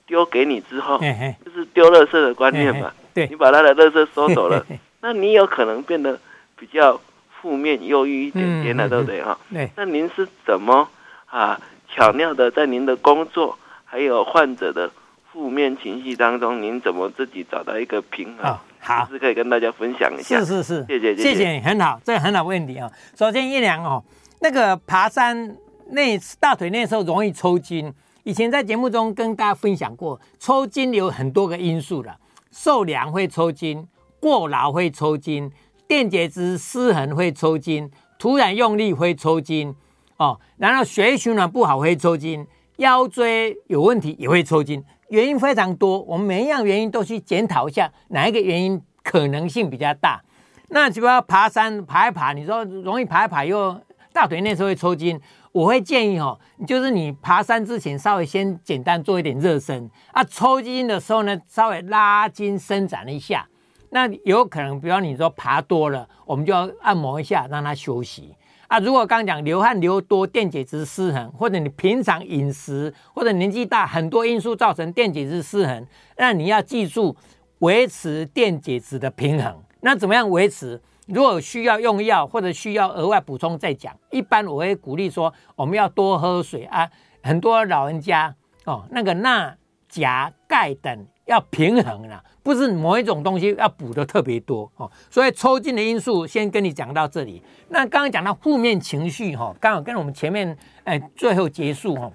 [0.06, 2.92] 丢给你之后，就是丢垃圾的观念嘛。
[3.14, 4.66] 对，你把他的垃圾收走了。
[5.04, 6.18] 那你有可能变得
[6.56, 6.98] 比较
[7.38, 9.38] 负面、忧郁一点点了，对不对哈？
[9.52, 9.70] 对。
[9.76, 10.88] 那您是怎么
[11.26, 11.60] 啊
[11.94, 14.90] 巧妙的在您的工作还有患者的
[15.30, 18.50] 负面情绪当中，您怎么自己找到一个平衡？
[18.50, 20.38] 哦、好，是可以跟大家分享一下。
[20.40, 22.92] 是是是，谢谢谢谢，很好，这个很好问题啊、哦。
[23.14, 24.02] 首先一良哦，
[24.40, 25.54] 那个爬山
[25.90, 32.16] 那大腿那时候容易抽筋，以前在节目中跟大家分享过，抽筋有很多个因素了，
[32.50, 33.86] 受凉会抽筋，
[34.24, 35.52] 过劳会抽筋，
[35.86, 39.74] 电解质失衡会抽筋，突然用力会抽筋
[40.16, 42.46] 哦，然后血液循环不好会抽筋。
[42.78, 46.00] 腰椎有问题也会抽筋，原因非常多。
[46.00, 50.22] 我们每一样原因都去检讨一下，哪一个原因可能性比较大。
[50.68, 53.78] 那就要爬山爬一爬，你说容易爬一爬又
[54.14, 55.20] 大腿内侧会抽筋，
[55.52, 63.46] 我会建议哦，就是你爬山之前稍微先简单做一点热身啊，抽筋的时候呢，稍微拉筋伸展一下。
[63.94, 68.34] 那有可能，比方你说爬多了，我们就要按摩一下，让它休息。
[68.66, 75.86] 啊，如果刚刚讲流汗流多，电解质失衡，或者你平常饮食或者年纪大，很多因素造成电解质失衡，
[76.18, 77.14] 那你要记住
[77.60, 79.62] 维持电解质的平衡。
[79.82, 80.82] 那怎么样维持？
[81.06, 83.96] 如果需要用药或者需要额外补充再讲。
[84.10, 86.90] 一般我会鼓励说，我们要多喝水啊。
[87.22, 89.56] 很多老人家哦，那个钠、
[89.88, 92.22] 钾、钙等要平衡啦。
[92.42, 97.42] 不是某一种东西要补的特别多哦，所以抽筋的因素先跟你讲到这里。
[97.70, 102.12] 那刚刚讲到负面情绪哈，刚好跟我们前面哎最后结束哈，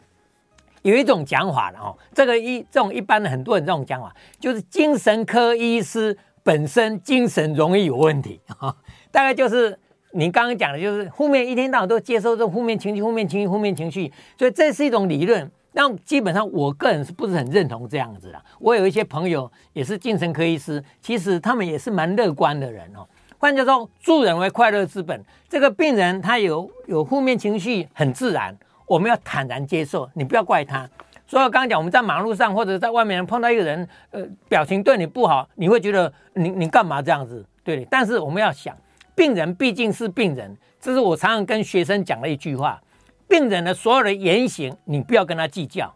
[0.83, 8.77] 有一种讲法了哈，这个一这种一般的很多人这种讲法，就是精神科医师本身精神容易有问题哈，
[9.11, 9.75] 大概就是
[10.11, 15.51] 你刚刚讲的，就是负面一天到晚都接受这负面情绪、负面情绪、负面情绪，所以这是一种理论。
[15.81, 18.41] 那基本上，我个人是不是很认同这样子的？
[18.59, 23.07] 我有一些朋友也是精神科医师，其实他们也是蛮乐观的人哦。
[23.37, 25.23] 换句话说，助人为快乐之本。
[25.47, 28.53] 这个病人他有有负面情绪，很自然，
[28.85, 30.85] 我们要坦然接受，你不要怪他。
[31.25, 37.45] 所以刚刚讲，我们在马路上或者在外面碰到一个人，呃，表情对你不好，你会觉得你你干嘛这样子？
[37.63, 38.75] 对，但是我们要想，
[39.15, 42.81] 病人毕竟是病人，这是我常常跟学生讲的一句话。
[43.29, 45.93] 病人的所有的言行，你不要跟他计较，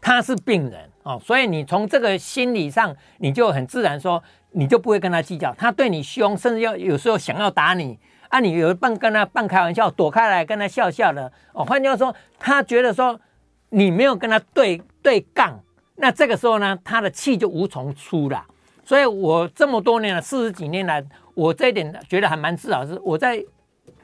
[0.00, 4.20] 他是病人哦，所以你从这个心理上，你就很自然说，
[4.52, 5.52] 你就不会跟他计较。
[5.54, 7.98] 他对你凶，甚至要有时候想要打你
[8.30, 11.62] 啊，你有半跟他半开玩笑，躲开来跟他笑笑的哦。
[11.62, 13.20] 换句话说，他觉得说
[13.68, 15.60] 你没有跟他对对杠，
[15.96, 18.44] 那这个时候呢，他的气就无从出了。
[18.84, 21.04] 所以我这么多年了，四十几年来，
[21.34, 23.44] 我这一点觉得还蛮自豪，是我在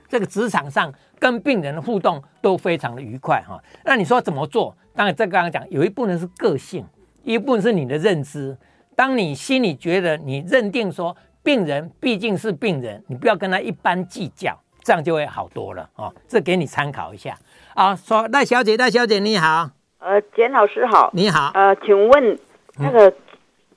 [0.09, 0.92] 这个职场上。
[1.21, 4.73] 跟病人的互动都非常的愉快哈，那你说怎么做？
[4.94, 6.87] 当然，这刚刚讲有一部分是个性，
[7.25, 8.57] 一部分是你的认知。
[8.94, 16.14] 当你心里觉得你认定说病人毕竟是病人，你不要跟他一般计较，这样就会好多了哦。
[16.29, 17.37] 这给你参考一下
[17.75, 17.97] 啊。
[17.97, 19.68] 说赖小姐，赖小姐你好，
[19.99, 22.38] 呃，简老师好，你好，呃，请问
[22.77, 23.11] 那个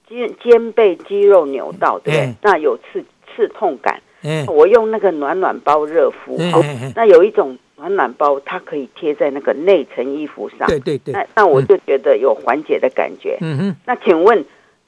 [0.07, 2.35] 肩肩背肌肉扭到对？
[2.43, 3.03] 那有刺
[3.35, 3.99] 刺痛感。
[4.23, 6.63] 嗯，我用那个暖暖包热敷，哦，
[6.95, 13.37] 那有一种暖暖包，它可以贴在那个内层衣服上，对对对，那那我就觉得有缓解的感觉。
[13.41, 14.45] 嗯哼，那请问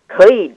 [0.08, 0.54] 可以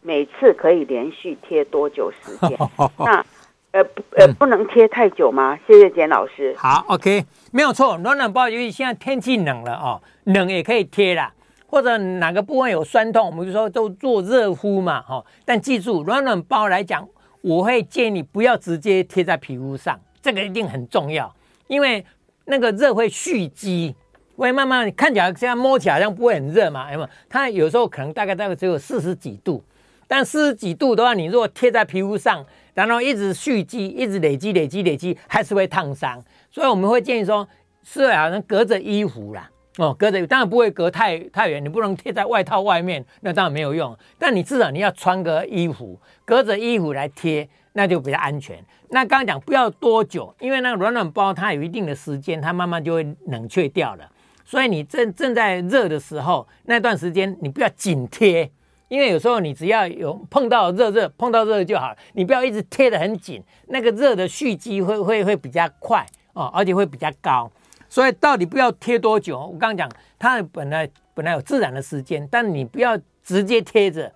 [0.00, 2.56] 每次可以连续贴多久时间？
[2.98, 3.24] 那
[3.72, 5.58] 呃不呃不能贴太久吗？
[5.66, 6.54] 谢谢简老师。
[6.56, 11.32] 好，OK，没有错，暖暖包由于现在天气冷了哦，冷也可以贴啦，
[11.66, 15.24] 或者哪个部位有酸痛，我们就说都做热敷嘛，哈。
[15.44, 17.08] 但记住，暖暖包来讲。
[17.42, 21.34] 我会建议你不要直接贴在皮肤上，这个一定很重要，
[21.68, 22.04] 因为
[22.44, 23.94] 那个热会蓄积，
[24.36, 29.64] 会慢慢看起来现在摸起来好像不会很热嘛，哎嘛，它有时候可能大概大概只有四十几度，
[30.06, 37.48] 但四十几度的话，你如果贴在皮肤上，然后一直蓄积，一直累积累积累积，还是会烫伤，所以我们会建议说，
[37.82, 39.50] 是好像隔着衣服啦。
[39.80, 43.96] 哦，隔着当然不会隔太太远，你不能贴在外套外面，那当然没有用。
[44.18, 48.62] 但你至少你要穿个衣服，隔着衣服来贴，那就比较安全。
[48.90, 54.06] 那刚刚讲不要多久，因为那个暖暖包它有一定的时间，它慢慢就会冷却掉了。
[54.44, 58.50] 所以你正正在热的时候，那段时间你不要紧贴，
[58.88, 61.96] 因为有时候你只要有碰到热热，碰到热就好。
[62.12, 67.50] 你不要一直贴得很紧，那个热的蓄积会会会比较快哦，而且会比较高。
[67.90, 69.38] 所以到底不要贴多久？
[69.38, 74.10] 我刚刚讲，它本来本来有自然的时间，但你不要直接贴着。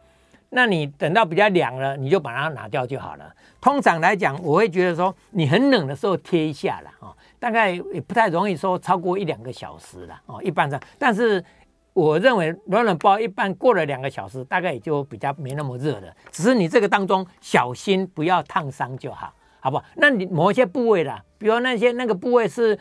[0.51, 3.35] 那你等到比较凉了，你就把它拿掉就好了。
[3.61, 10.81] 通常来讲，我会觉得说，你很冷的时候贴一下了哦，大概也不太容易说超过一两个小时了哦，一般上。
[10.97, 11.45] 但是
[11.93, 16.15] 我认为暖暖包一般过了两个小时，大概也就比较没那么热了。
[16.31, 19.85] 只是你这个当中小心不要烫伤就好，好不好？
[19.97, 22.79] 那你某一些部位啦，比如那些那个部位是。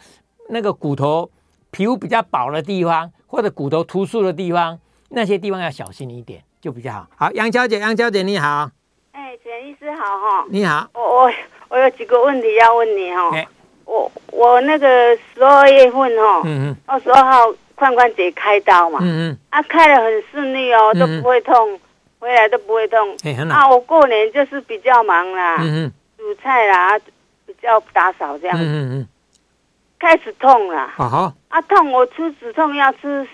[0.54, 1.30] 那个骨头
[1.72, 7.08] 皮肤比较薄的地方，或者骨头突出的地方，那些地方要小心一点，就比较好。
[7.18, 8.70] 好，杨小姐，杨小姐你好。
[9.12, 10.46] 哎，简医师好哈。
[10.50, 10.88] 你好。
[10.94, 11.32] 我我
[11.70, 13.32] 我有几个问题要问你哈。
[13.86, 14.88] 我我那个
[15.34, 21.80] 十二月份哈，嗯嗯，二十二号髋关节开刀嘛，嗯嗯，啊开的很顺利哦，都不会痛，
[22.20, 22.98] 回来都不会痛。
[23.24, 23.60] 哎，很好。
[23.60, 26.98] 啊，我过年就是比较忙啦，嗯嗯，煮菜啦，
[27.46, 28.58] 比较打扫这样。
[28.58, 29.08] 嗯嗯嗯。
[30.04, 30.86] 开始痛了。
[30.90, 31.34] 好好。
[31.48, 33.26] 啊痛，我吃止痛药吃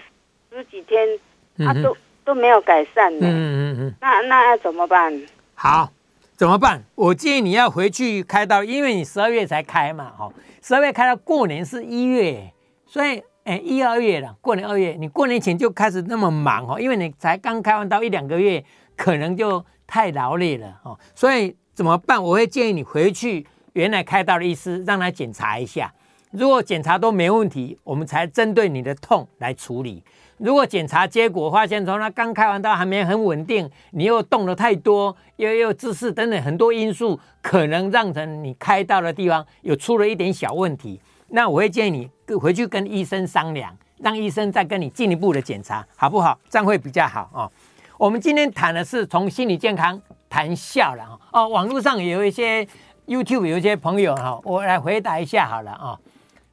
[0.52, 1.20] 十几天，
[1.68, 3.26] 啊都都没有改善呢。
[3.26, 3.96] 嗯嗯嗯。
[4.00, 5.20] 那那要怎么办？
[5.56, 5.90] 好。
[6.38, 6.82] 怎么办？
[6.96, 12.54] 我建议你要回去开刀，因为你十二月才开嘛，哈，十二月开到，过年是一月，
[12.86, 18.64] 所以，哎，一二月了，过年二月，你过年前就开始那么忙哦，因为你才刚开完刀一两个月，
[18.96, 22.24] 可能就太劳累了哦，所以怎么办？
[22.24, 25.94] 我会建议你回去原来开刀的医师让他检查一下，
[26.32, 30.04] 如果检查都没问题，我们才针对你的痛来处理。
[30.38, 46.40] 如果检查结果发现从他刚开完刀还没很稳定，你又动了太多，又又姿势等等很多因素，可能让成你开刀的地方有出了一点小问题，那我会建议你回去跟医生商量，让医生再跟你进一步的检查，好不好？
[46.48, 47.52] 这样会比较好哦。
[47.98, 51.20] 我们今天谈的是从心理健康谈笑了哦。
[51.34, 52.66] 哦，网络上有一些
[53.08, 56.00] YouTube 有一些朋友哈，我来回答一下好了啊，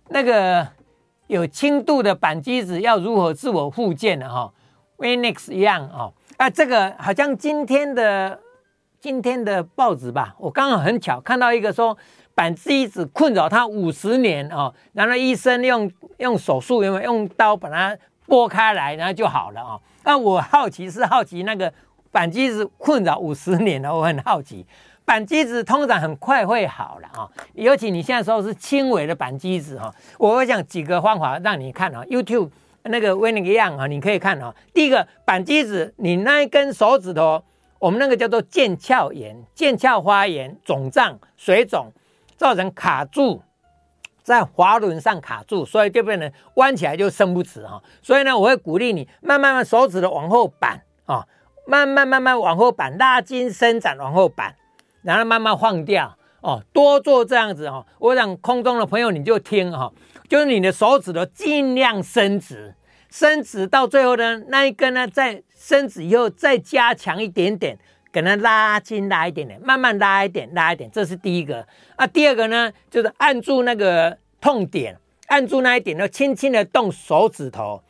[0.08, 0.66] 那个。
[1.28, 4.48] 有轻度的扳机子要如何自我复健的哈
[4.96, 8.38] ，Venix 一样哦，啊，这个好像今天的
[9.00, 11.98] 今天的报纸吧，我刚好很巧看到一个说
[12.32, 19.80] 扳机子困扰他五十年哦，然后医生用用手术用用刀把它剥开来，然后就好了哦。
[20.04, 21.74] 那我好奇是好奇那个
[22.10, 24.66] 扳机子困扰五十年了，我很好奇。
[25.04, 32.50] 扳机子通常很快会好了啊，尤其你现在说是轻微的扳机子哈，我会讲几个方法让你看啊，YouTube
[32.82, 34.52] 那个 Winning 一样啊，你可以看啊。
[34.74, 37.44] 第一个扳机子，你那一根手指头，
[37.78, 41.92] 我们那个叫做腱鞘炎、腱鞘发炎、肿胀、水肿，
[42.36, 43.40] 造成卡住
[44.24, 47.80] 在滑轮上卡住，所以就变成弯起来就伸不直哈。
[48.02, 51.24] 所以呢，我会鼓励你慢慢慢手指头往后扳啊，
[51.66, 54.54] 慢慢慢慢往后扳，拉筋伸展往后扳。
[55.02, 57.86] 然后慢慢放掉哦，多做这样子哦。
[58.00, 59.92] 我想空中的朋友你就听哈，
[60.28, 62.74] 就是你的手指头尽量伸直，
[63.08, 67.78] 伸直到最后呢，那一根呢再伸直以后再加强一点点，
[68.12, 71.64] 给它拉筋拉一点点，慢慢拉一点拉一点，这是第一个。
[71.94, 74.98] 啊，第二个呢就是按住那个痛点，
[75.28, 77.80] 按住那一点呢，轻轻的动手指头，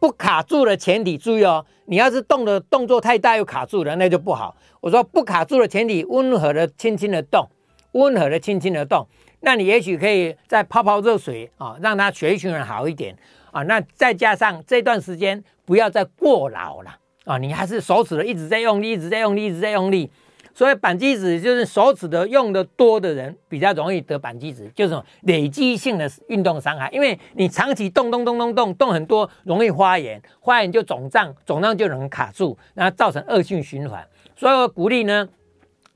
[0.00, 4.56] 不卡住的前提，注意哦，你要是动的动作太大又卡住了，那就不好。
[4.80, 7.46] 我说不卡住的前提，温和的轻轻的动，
[7.92, 9.06] 温和的轻轻的动，
[9.40, 13.14] 那你也许可以再泡泡热水啊，让它血液循环好一点
[13.52, 13.62] 啊。
[13.64, 20.10] 那再加上这段时间不要再过劳了啊，你还是手指的一直在用力，一直在用力，一直在用力。
[20.52, 34.06] 所以扳机指就是手指的用的多的人比较容易得扳机指，就是累积性的运动伤害，因为你长期动动动动动动很多，容易发炎，发炎就肿胀，肿胀就容易卡住，然后造成恶性循环。
[34.36, 35.28] 所以我鼓励呢，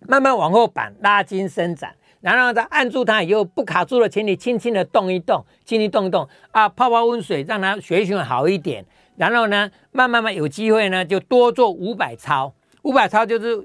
[0.07, 8.85] 慢慢往后扳，拉筋伸展，然后再按住它以后不卡住了，请你轻轻的动一动，轻轻动一动啊，泡泡温水，让它血液循环好一点。
[9.17, 12.53] 然后呢，慢慢慢有机会呢，就多做五百操。
[12.83, 13.57] 五百操就是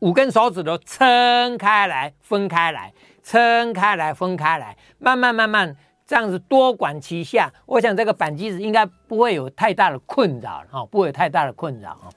[0.00, 12.08] 五根手指头撑开来，分开来，撑开来，分开来，慢慢慢慢这样子多管齐下，我想这个扳机指应该不会有太大的困扰哈，不会有太大的困扰哈。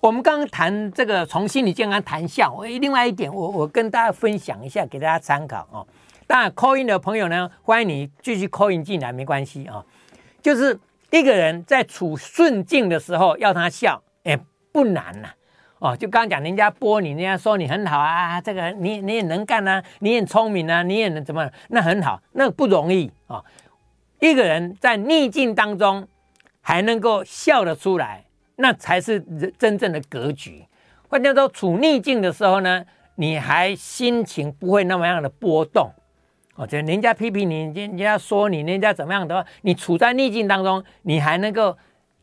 [0.00, 5.86] 我们刚刚谈这个从心理健康谈笑，我另外一点，我我跟大家分享一下，给大家参考哦。
[6.26, 9.84] 当然，call in 的朋友呢，欢迎你继续 call in 进来，没关系啊、
[10.42, 10.78] 就是
[11.10, 14.38] 一个人在处顺境的时候，要他笑，哎，
[14.72, 15.28] 不难呐、
[15.82, 23.44] 哦，就刚刚讲人家播你，人家说你很好啊，这个你你也能干啊，你也聪明啊，你也能怎么，那很好，那不容易啊、哦。
[24.20, 26.06] 一个人在逆境当中
[26.60, 28.24] 还能够笑得出来。
[28.56, 29.18] 那才是
[29.58, 30.64] 真正的格局。
[31.08, 32.84] 换句话说，处逆境的时候呢，
[33.16, 35.90] 你还心情不会那么样的波动。
[36.54, 41.76] 哦，就人家批评你，人家说你，人家怎么样的话，你处在逆境当中，你还能够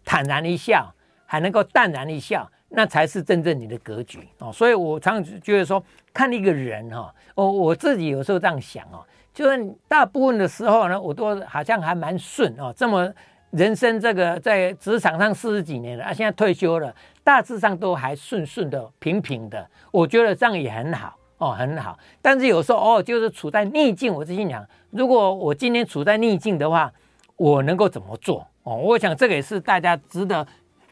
[0.06, 0.94] 坦然一笑，
[1.26, 4.52] 还能够淡然一笑，那才是真正你的格局哦。
[4.52, 13.12] 所以我常常觉得说，看一个人哈，我我自己有时候这样想哦，就是大部分的时候呢，我都好像还蛮顺哦，这么。
[13.52, 16.94] 人生这个在职场上四十几年了啊，现在退休了，
[17.24, 19.68] 大致上都还顺顺的、平平的。
[19.90, 21.98] 我觉得这样也很好哦，很好。
[22.22, 26.94] 但是有时候哦，就是处在逆境，我就心想，如果我今天处在逆境的话，
[27.38, 28.76] 我能够怎么做哦？
[28.76, 30.46] 我想这个也是大家值得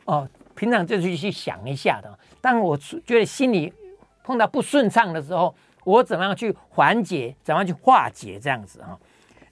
[0.06, 2.20] 哦平常就去去想一下的。
[2.42, 3.72] 当我觉得心里
[4.24, 5.56] 碰到不顺畅的时候，
[5.86, 8.98] 我怎么样去缓解，怎么样去化解这样子哈？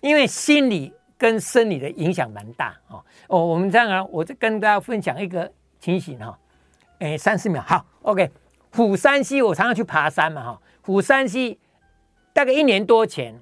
[0.02, 3.04] 因为心理跟生理的影响蛮大哦。
[3.28, 5.50] 哦，我们这样啊，我就跟大家分享一个
[5.80, 6.38] 情形哈。
[7.00, 8.30] 哎，三十秒，好，OK。
[8.74, 10.62] 虎山西，我常常去爬山嘛哈。
[10.82, 11.58] 虎山西
[12.34, 13.34] 大概一年多前，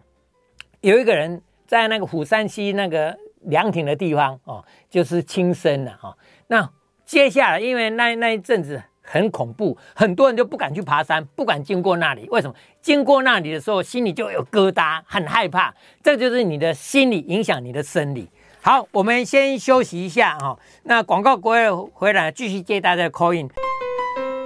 [0.81, 6.15] 有一个人在那个虎山西那个凉亭的地方哦，就是轻生了哈。
[6.47, 6.69] 那
[7.05, 8.83] 接下来，因为那那一阵子。
[9.05, 12.25] 很恐怖，很多人就不敢去爬山，不敢经过那里。
[12.31, 12.55] 为什么？
[12.81, 15.73] 经过那里的时候，心里就有疙瘩，很害怕。
[16.01, 18.29] 这就是你的心理影响你的生理。
[18.61, 20.57] 好，我们先休息一下哈。
[20.83, 23.49] 那广告过后回来继续接大家的 call in。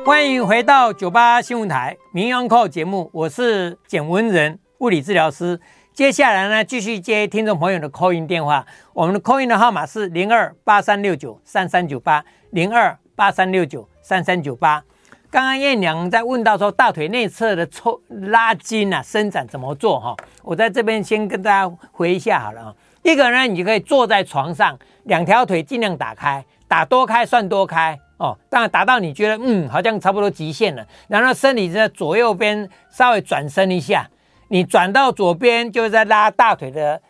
[0.03, 5.61] 欢迎回到九八新闻台名医 on call 节目，我是简文仁物理治疗师。
[5.97, 8.63] 接下来呢，继续接听众朋友的 call in 电话。
[8.93, 13.89] 我们的 call in 的号码是零二八三六九三三九八零二八三六九。
[14.03, 14.83] 三三九八，
[15.31, 20.15] 刚刚燕娘在问到说大腿内侧的抽拉筋啊伸展怎么做哈？
[20.43, 22.75] 我在这边先跟大家回一下好了啊。
[23.01, 28.37] 一个呢你就可以坐在床上，两条腿尽量打开，打多开算多开哦。
[28.51, 34.07] 当然打到你觉得嗯好像差不多极限了，然后身体在左右边稍微转身一下，
[34.49, 37.01] 你转到左边就是在拉大腿的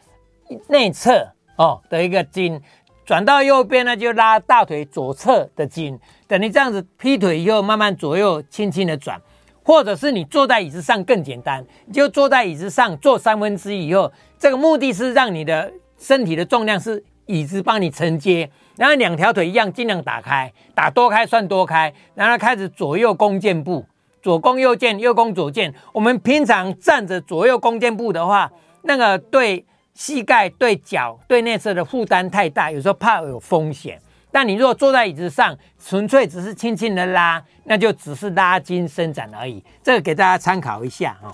[0.69, 2.61] 内侧哦的一个筋。
[3.05, 5.97] 转到右边呢，就拉大腿左侧的筋。
[6.27, 9.21] 等你这样子劈腿以后，慢慢左右轻轻的转，
[9.63, 23.85] 或者是你坐在椅子上更简单，你就坐在椅子上坐三分之一以后，这个目的是让你的身体的重量是椅子帮你承接，然后两条腿一样尽量打开，打多开算多开，然后开始左右弓箭步，
[24.27, 25.73] 左弓右箭，右弓左箭。
[25.93, 28.51] 我们平常站着左右弓箭步的话，
[28.81, 29.65] 那个对。
[29.93, 33.99] 膝盖对脚对内侧的负担太大，有时候怕有风险。
[34.31, 39.63] 但你如果坐在椅子上，纯粹只是轻轻的拉，那就只是拉筋伸展而已。
[39.81, 41.33] 这个给大家参考一下哈。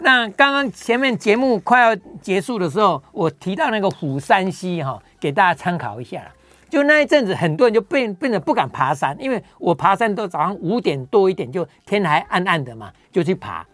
[0.00, 6.26] 那刚刚前面节目快要结束的时候，我提到那个虎山溪哈，给大家参考一下。
[6.68, 13.66] 就那一阵子，很多人就变变得不敢爬山，因为我爬山都早上五点多一点，就天还暗暗的嘛，就去爬。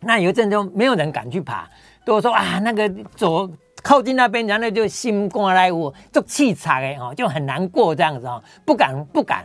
[0.00, 1.68] 那有一阵就没有人敢去爬。
[2.02, 3.48] 都说啊，那个走
[3.82, 9.44] 靠近那边，然后就心肝来我就气场哎哦，就很难过这样子哦，不敢不敢。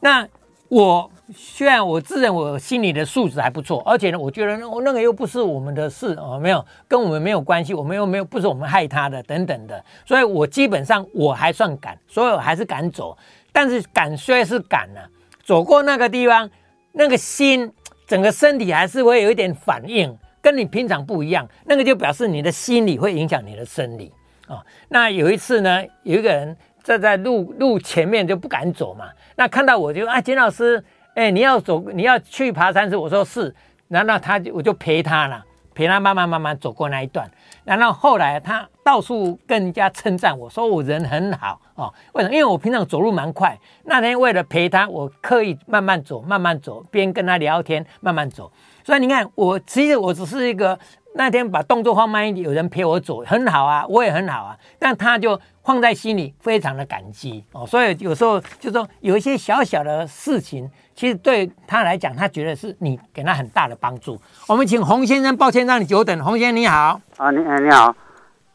[0.00, 0.26] 那
[0.68, 13.16] 我虽然我自认我心理的素质还不错，而且呢，我觉得那那个又不是我们的事哦，没有跟我们没有关系，我们又没有不是我们害他的等等的，所以我基本上我还算敢，所以我还是敢走。
[13.52, 15.08] 但是敢虽然是敢呢，啊，
[15.44, 16.50] 走过那个地方，
[16.92, 17.72] 那个心
[18.06, 20.16] 整个身体还是会有一点反应。
[20.42, 24.12] 跟你平常不一样，那个就表示你的心理会影响你的生理
[24.46, 29.06] 啊、那有一次呢，有一个人站在路路前面就不敢走嘛，
[29.36, 30.84] 那看到我就啊，简老师，
[31.14, 32.96] 哎，你要走，你要去爬山是？
[32.96, 33.54] 我说是，
[33.88, 35.44] 然后他就我就陪他了，
[35.74, 37.30] 陪他慢慢慢慢走过那一段。
[37.64, 41.92] 然后后来他到处跟人家称赞我说我人很好哦。
[42.12, 42.34] 为什么？
[42.34, 48.50] 因为我平常走路蛮快，那天为了陪他，我刻意慢慢走，慢慢走，边跟他聊天，慢慢走。
[48.82, 50.78] 所以你看，我其实我只是一个
[51.14, 54.58] 那天把动作放慢一点，有人陪我走，很好啊，我也很好啊。
[54.78, 57.64] 但他就放在心里，非常的感激哦。
[57.64, 64.18] 所以有时候就说有一些小小的事情，其实对他来讲，他觉得是你给他很大的帮助。
[64.48, 66.24] 我们请洪先生，抱歉让你久等。
[66.24, 67.94] 洪先生你好，啊你你好，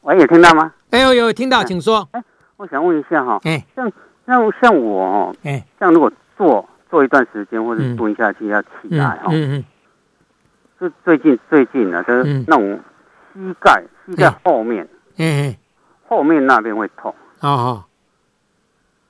[0.01, 0.73] 喂，有听到吗？
[0.91, 2.07] 哎呦有听到，请说。
[2.11, 2.23] 哎，
[2.57, 3.91] 我想问一下哈，哎，像
[4.25, 9.65] 像像我哦，哎，像如果坐坐一段时间或者蹲下去要起来哈，嗯嗯。
[10.79, 12.79] 就最近最近呢，就是那种
[13.33, 14.87] 膝盖、嗯、膝盖后面，
[15.17, 15.53] 嗯，
[16.07, 17.13] 后面那边会痛。
[17.41, 17.83] 哦哦。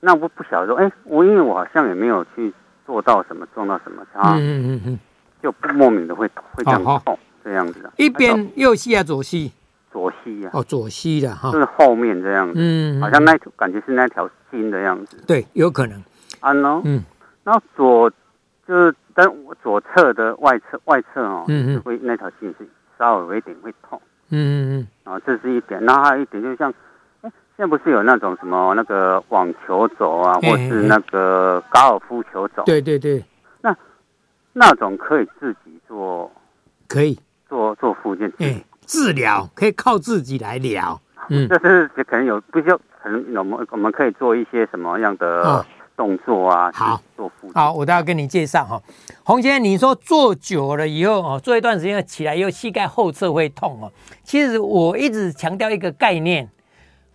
[0.00, 2.52] 那我不晓得说，哎、欸，我因为我好像也没有去
[2.90, 4.98] 做到什么，撞到什么，啊，嗯嗯嗯
[5.40, 7.92] 就莫名的会会这样痛，哦、这样子的。
[7.96, 9.52] 一边右膝啊，左膝？
[9.92, 10.50] 左膝啊。
[10.52, 11.52] 哦，左膝的哈。
[11.52, 15.22] 就是后面这样子，嗯，好像那感觉是那条筋的样子。
[15.24, 16.02] 对，有可能。
[16.40, 17.04] 啊喏，嗯，
[17.44, 18.10] 然后左
[18.66, 18.92] 就是。
[19.12, 22.66] 但我左侧的外侧外侧哦，嗯嗯会那条筋是
[22.96, 26.74] 稍微有一点会痛，嗯嗯嗯，啊，这是一点，然后还有一点，就像，哎，
[27.60, 33.22] 现在不是有那种什么那个网球肘啊，或是那个高尔夫球肘，对对对，
[33.60, 33.76] 那
[34.54, 36.32] 那种可以自己做，
[36.88, 37.20] 可以。
[37.50, 40.98] 做做复健，哎，治疗可以靠自己来疗，
[41.28, 45.62] 嗯，这是可能有，不需要可能我们我们可以做一些什么样的。
[45.96, 46.98] 动作啊，好，
[47.52, 48.80] 好，我都要跟你介绍哈。
[49.22, 53.92] 洪先生，你说坐久了以后哦，坐一段时间起来以后，膝盖后侧会痛哦。
[54.22, 56.48] 其实我一直强调一个概念，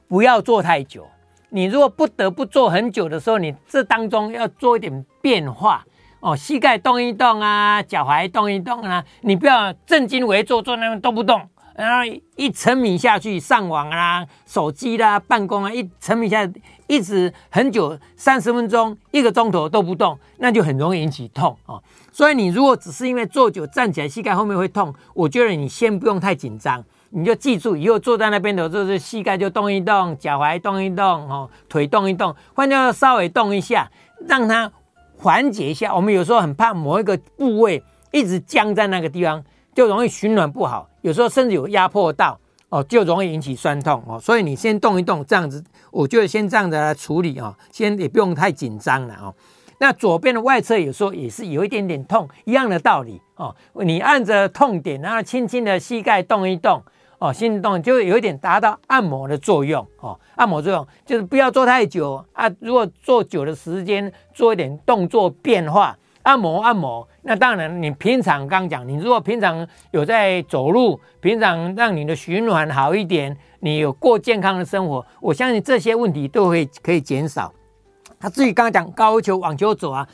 [0.08, 1.08] 不要坐太久。
[1.50, 5.86] 你如果不得不做很久的时候，你这当中要做一点变化
[6.20, 11.42] 哦，膝盖动一动啊，脚踝动一动啊，你不要正襟危坐坐那边都不动。
[11.78, 12.06] 然后
[12.38, 16.50] 一沉迷下去，上网啊、手机啦、办公啊，一沉迷下，
[16.88, 21.84] 一直很久，三十分钟、一个钟头都不动，那就很容易引起痛哦。
[22.14, 26.82] 所以你如果只是因为坐久站起来膝盖后面会痛，我觉得你先不用太紧张，
[27.16, 33.90] 你就记住以后坐在那边的时候，就是膝盖就动一动，脚踝动一动，哦，腿动一动，或者稍微动一下，
[34.28, 34.70] 让它
[35.18, 35.96] 缓解一下。
[35.96, 39.44] 我们有时候很怕某一个部位一直僵在那个地方。
[39.74, 42.40] 就容易循环不好，有时候甚至有压迫到
[42.70, 44.18] 哦，就容易引起酸痛哦。
[44.18, 45.62] 所以你先动一动，这样子，
[45.92, 49.36] 我就先这样子来处理哦，先也不用太紧张了哦。
[49.78, 53.54] 那左边的外侧有时候也是有一点点痛，一样的道理哦。
[53.84, 56.82] 你按着痛点，然后轻轻的膝盖动一动
[57.20, 60.20] 哦，心动就有一点达到按摩的作用哦。
[60.36, 65.98] 按摩作用就是不要做太久啊，如果做久的时间，做一点动作变化。
[66.24, 77.54] 按摩按摩，那当然，你平常刚讲，你如果平常有在走路，平常让你的循环好一点，你有过健康的生活，我相信这些问题都会可以减少。
[78.20, 80.08] 他至于刚刚讲高球网球肘啊，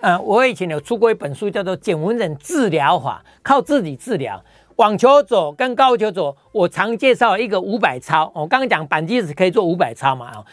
[0.00, 4.42] 呃，我以前有出过一本书，叫做《简文人治疗法》，靠自己治疗
[4.80, 6.34] 网球肘跟高球肘。
[6.52, 10.44] 我常介绍一个五百操，我刚刚讲板机子可以做五百操嘛啊，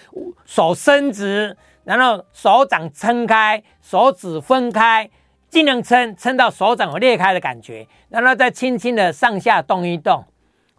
[0.45, 1.55] 手伸直。
[1.85, 5.09] 然后手掌撑开，手指分开，
[5.49, 10.25] 尽量撑撑到手掌有裂开的感觉，然后再轻轻的上下动一动，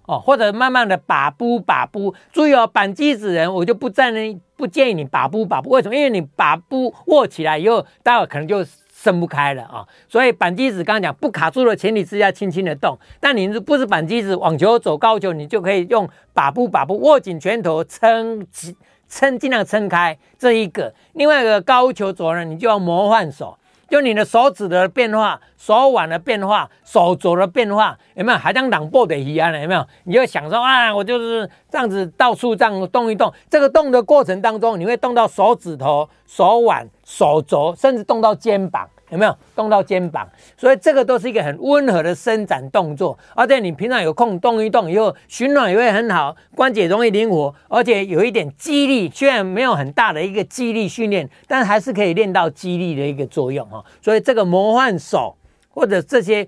[0.05, 2.14] 哦，或者慢慢的把步把步。
[2.30, 4.12] 注意哦，板机子人我就不赞，
[4.59, 5.70] 不建议你把步把步。
[5.70, 5.96] 为什么？
[5.96, 8.62] 因为你把步握起来以后，待会可能就
[9.01, 12.99] 伸不开了啊、所以扳机指刚刚讲不卡住的前提之下，轻轻的动。
[13.20, 18.76] 但你不是扳机指，网球肘高球，你就可以用把步把步，握紧拳头撑起。
[19.09, 20.92] 撑，尽量撑开这一个。
[21.14, 23.57] 另外一个高球肘呢，你就要魔幻手，
[23.88, 28.36] 就你的手指的变化、手腕的变化、手肘的变化，有没有？
[28.36, 29.86] 还像朗波的一样的，有没有？
[30.05, 33.32] 你就想说啊，我就是这样子到处这样动一动。
[33.49, 38.86] 这个动的过程当中，你会动到手指头、手腕、手肘，甚至动到肩膀。
[39.11, 40.28] 有没有动到肩膀？
[40.54, 49.09] 所以这个都是一个很温和的伸展动作，而且你平常有空动一动以后，循环也会很好，关节容易灵活，而且有一点肌力。
[49.09, 53.82] 虽然没有很大的一个肌力训练，但还是可以练到肌力的一个作用哈。
[54.02, 55.34] 所以这个魔幻手
[55.70, 56.46] 或者这些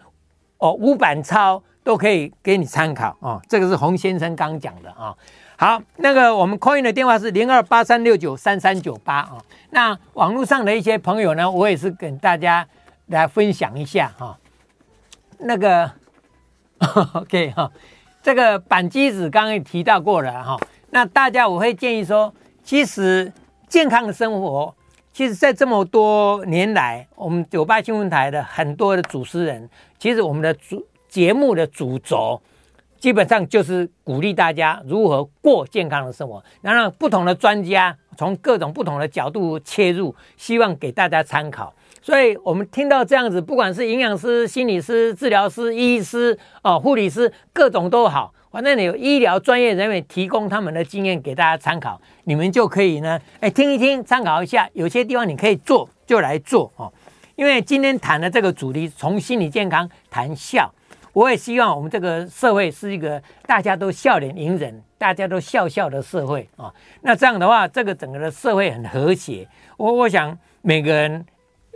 [0.58, 3.40] 哦五板操都可以给你参考哦。
[3.48, 5.16] 这个是洪先生刚讲的啊。
[5.61, 9.36] 好，那个我们 Coin 的电话是零二八三六九三三九八啊。
[9.68, 12.66] 那网络上的一些朋友呢，我也是跟大家
[13.08, 14.38] 来分享一下哈。
[15.40, 15.92] 那个
[17.12, 17.70] OK 哈，
[18.22, 20.56] 这个板机子刚刚也提到过了哈。
[20.92, 22.34] 那大家我会建议说，
[22.64, 23.30] 其实
[23.68, 24.74] 健康的生活，
[25.12, 32.40] 其实在这么多年来，我们九八新闻台的很多的主持人，其实我们的主节目的主轴。
[33.01, 41.74] 基本上就是鼓励大家如何过健康的生活，然后不同的专家从各种不同的角度切入，希望给大家参考。
[42.03, 54.68] 所以我们听到这样子，不管是营养师、心理师、治疗师、医师哦、护理师，各种都好，反正你有医疗专业人员提供他们的经验给大家参考，你们就可以呢，哎，听一听，参考一下。
[54.74, 56.92] 有些地方你可以做，就来做哦。
[57.36, 60.70] 因为今天谈的这个主题，从心理健康谈笑。
[61.12, 66.72] 我也希望我们这个社会是一个大家都笑脸迎人，大家都笑笑的社会啊。
[67.02, 69.46] 那这样的话，这个整个的社会很和谐。
[69.76, 71.24] 我我想每个人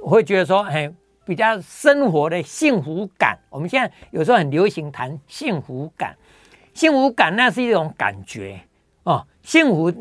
[0.02, 0.90] 会觉得说，哎，
[1.24, 3.38] 比较生活的幸福感。
[3.50, 6.16] 我们现在有时候很流行谈幸福感，
[6.72, 8.60] 幸福感那是一种感觉
[9.02, 9.26] 哦。
[9.42, 9.92] 幸福，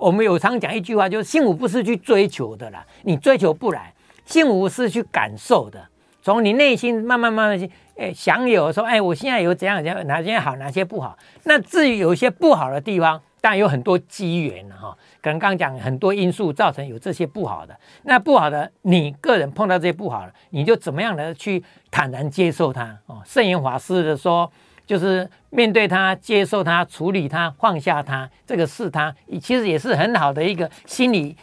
[0.00, 3.92] 我们有常讲一句话，就是幸福不是去追求的啦，你追求不来。
[4.24, 5.86] 幸福是去感受的。
[6.20, 11.18] 从你内心慢慢慢慢去，哎，享有说，哎，我现在有怎样怎样，哪些好，哪些不好。
[11.42, 17.76] 那至于有一些不好的地方，当然有很多机缘了哈，可能刚刚讲很多因素造成有这些不好的。
[18.04, 23.20] 那不好的，你个人碰到这些不好的，你就怎么样的去坦然接受它哦。
[23.24, 24.48] 圣严法师的说，
[24.86, 31.36] 就是面对它，接受它，处理它，放下它，这个是它，其实也是很好的一个心理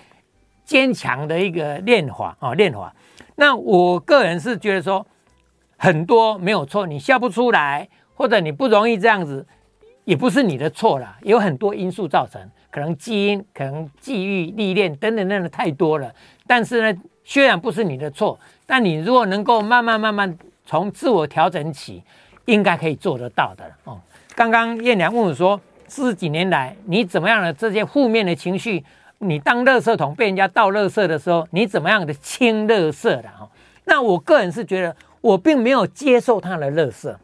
[0.63, 2.95] 坚强的一个练法啊，练法。
[3.35, 5.05] 那我个人是觉得说，
[5.78, 9.45] 很多没有错，你笑不出来，或者你不容易这样子，
[10.03, 16.13] 也不是你的错啦，有很多因素造成，可能基因、可能际遇、历练等等等等太多了。
[16.47, 22.03] 但是呢，虽然不是你的错，但你如果能够慢慢慢慢从自我调整起，
[22.45, 23.99] 应该可以做得到的哦。
[24.36, 28.84] 刚刚燕良问我说，四十几年来你怎么样的这些负面的情绪，
[29.19, 33.49] 你当垃圾桶被人家倒垃圾的时候，你怎么样的清垃圾的哈？
[33.86, 34.95] 那我个人是觉得，
[35.26, 37.15] 我并没有接受他的垃圾，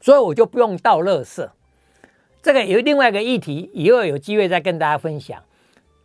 [0.00, 1.48] 所以我就不用倒垃圾。
[2.40, 5.42] 这个有另外一个议题，以后有机会再跟大家分享。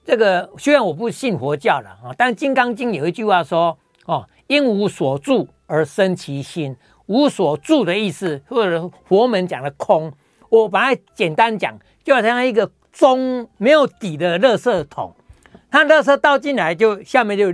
[0.03, 3.77] 这个虽然我不信佛教了啊，但《金刚经》有一句话说
[4.07, 6.75] ：“哦，应无所住而生其心。”
[7.05, 10.11] 无所住的意思，或者佛门讲的空，
[10.49, 15.15] 我把它简单讲，就好像一个中没有底的垃圾桶，
[15.71, 17.51] 它垃圾倒进来就下面就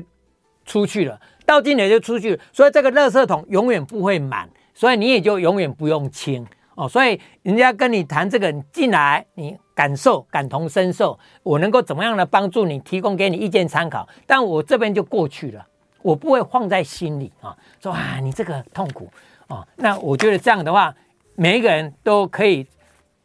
[0.66, 6.88] 出去了，倒进来就出去，所以这个垃圾桶永远不会满，所以你也就永远不用清哦。
[6.88, 15.66] 所以人家跟你谈这个，你进来你感受感同身受，我能够怎么样的帮助你，提供给你意见参考，但我这边就过去了，
[16.02, 19.10] 我不会放在心里啊，说啊你这个痛苦。
[19.48, 20.92] 哦，那我觉得这样的话，
[21.36, 22.66] 每一个人都可以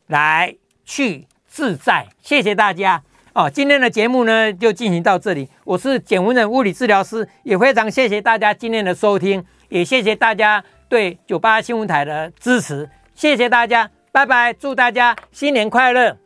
[0.09, 0.55] 来
[0.85, 2.07] 去自在。
[2.21, 3.03] 谢谢大家
[3.33, 5.49] 哦，今天的节目呢就进行到这里。
[5.65, 12.89] 我是简文仁物理治疗师，也非常谢谢大家今天的收听，也谢谢大家对九八新闻台的支持。
[13.15, 16.21] 谢谢大家，拜拜，祝大家新年快乐。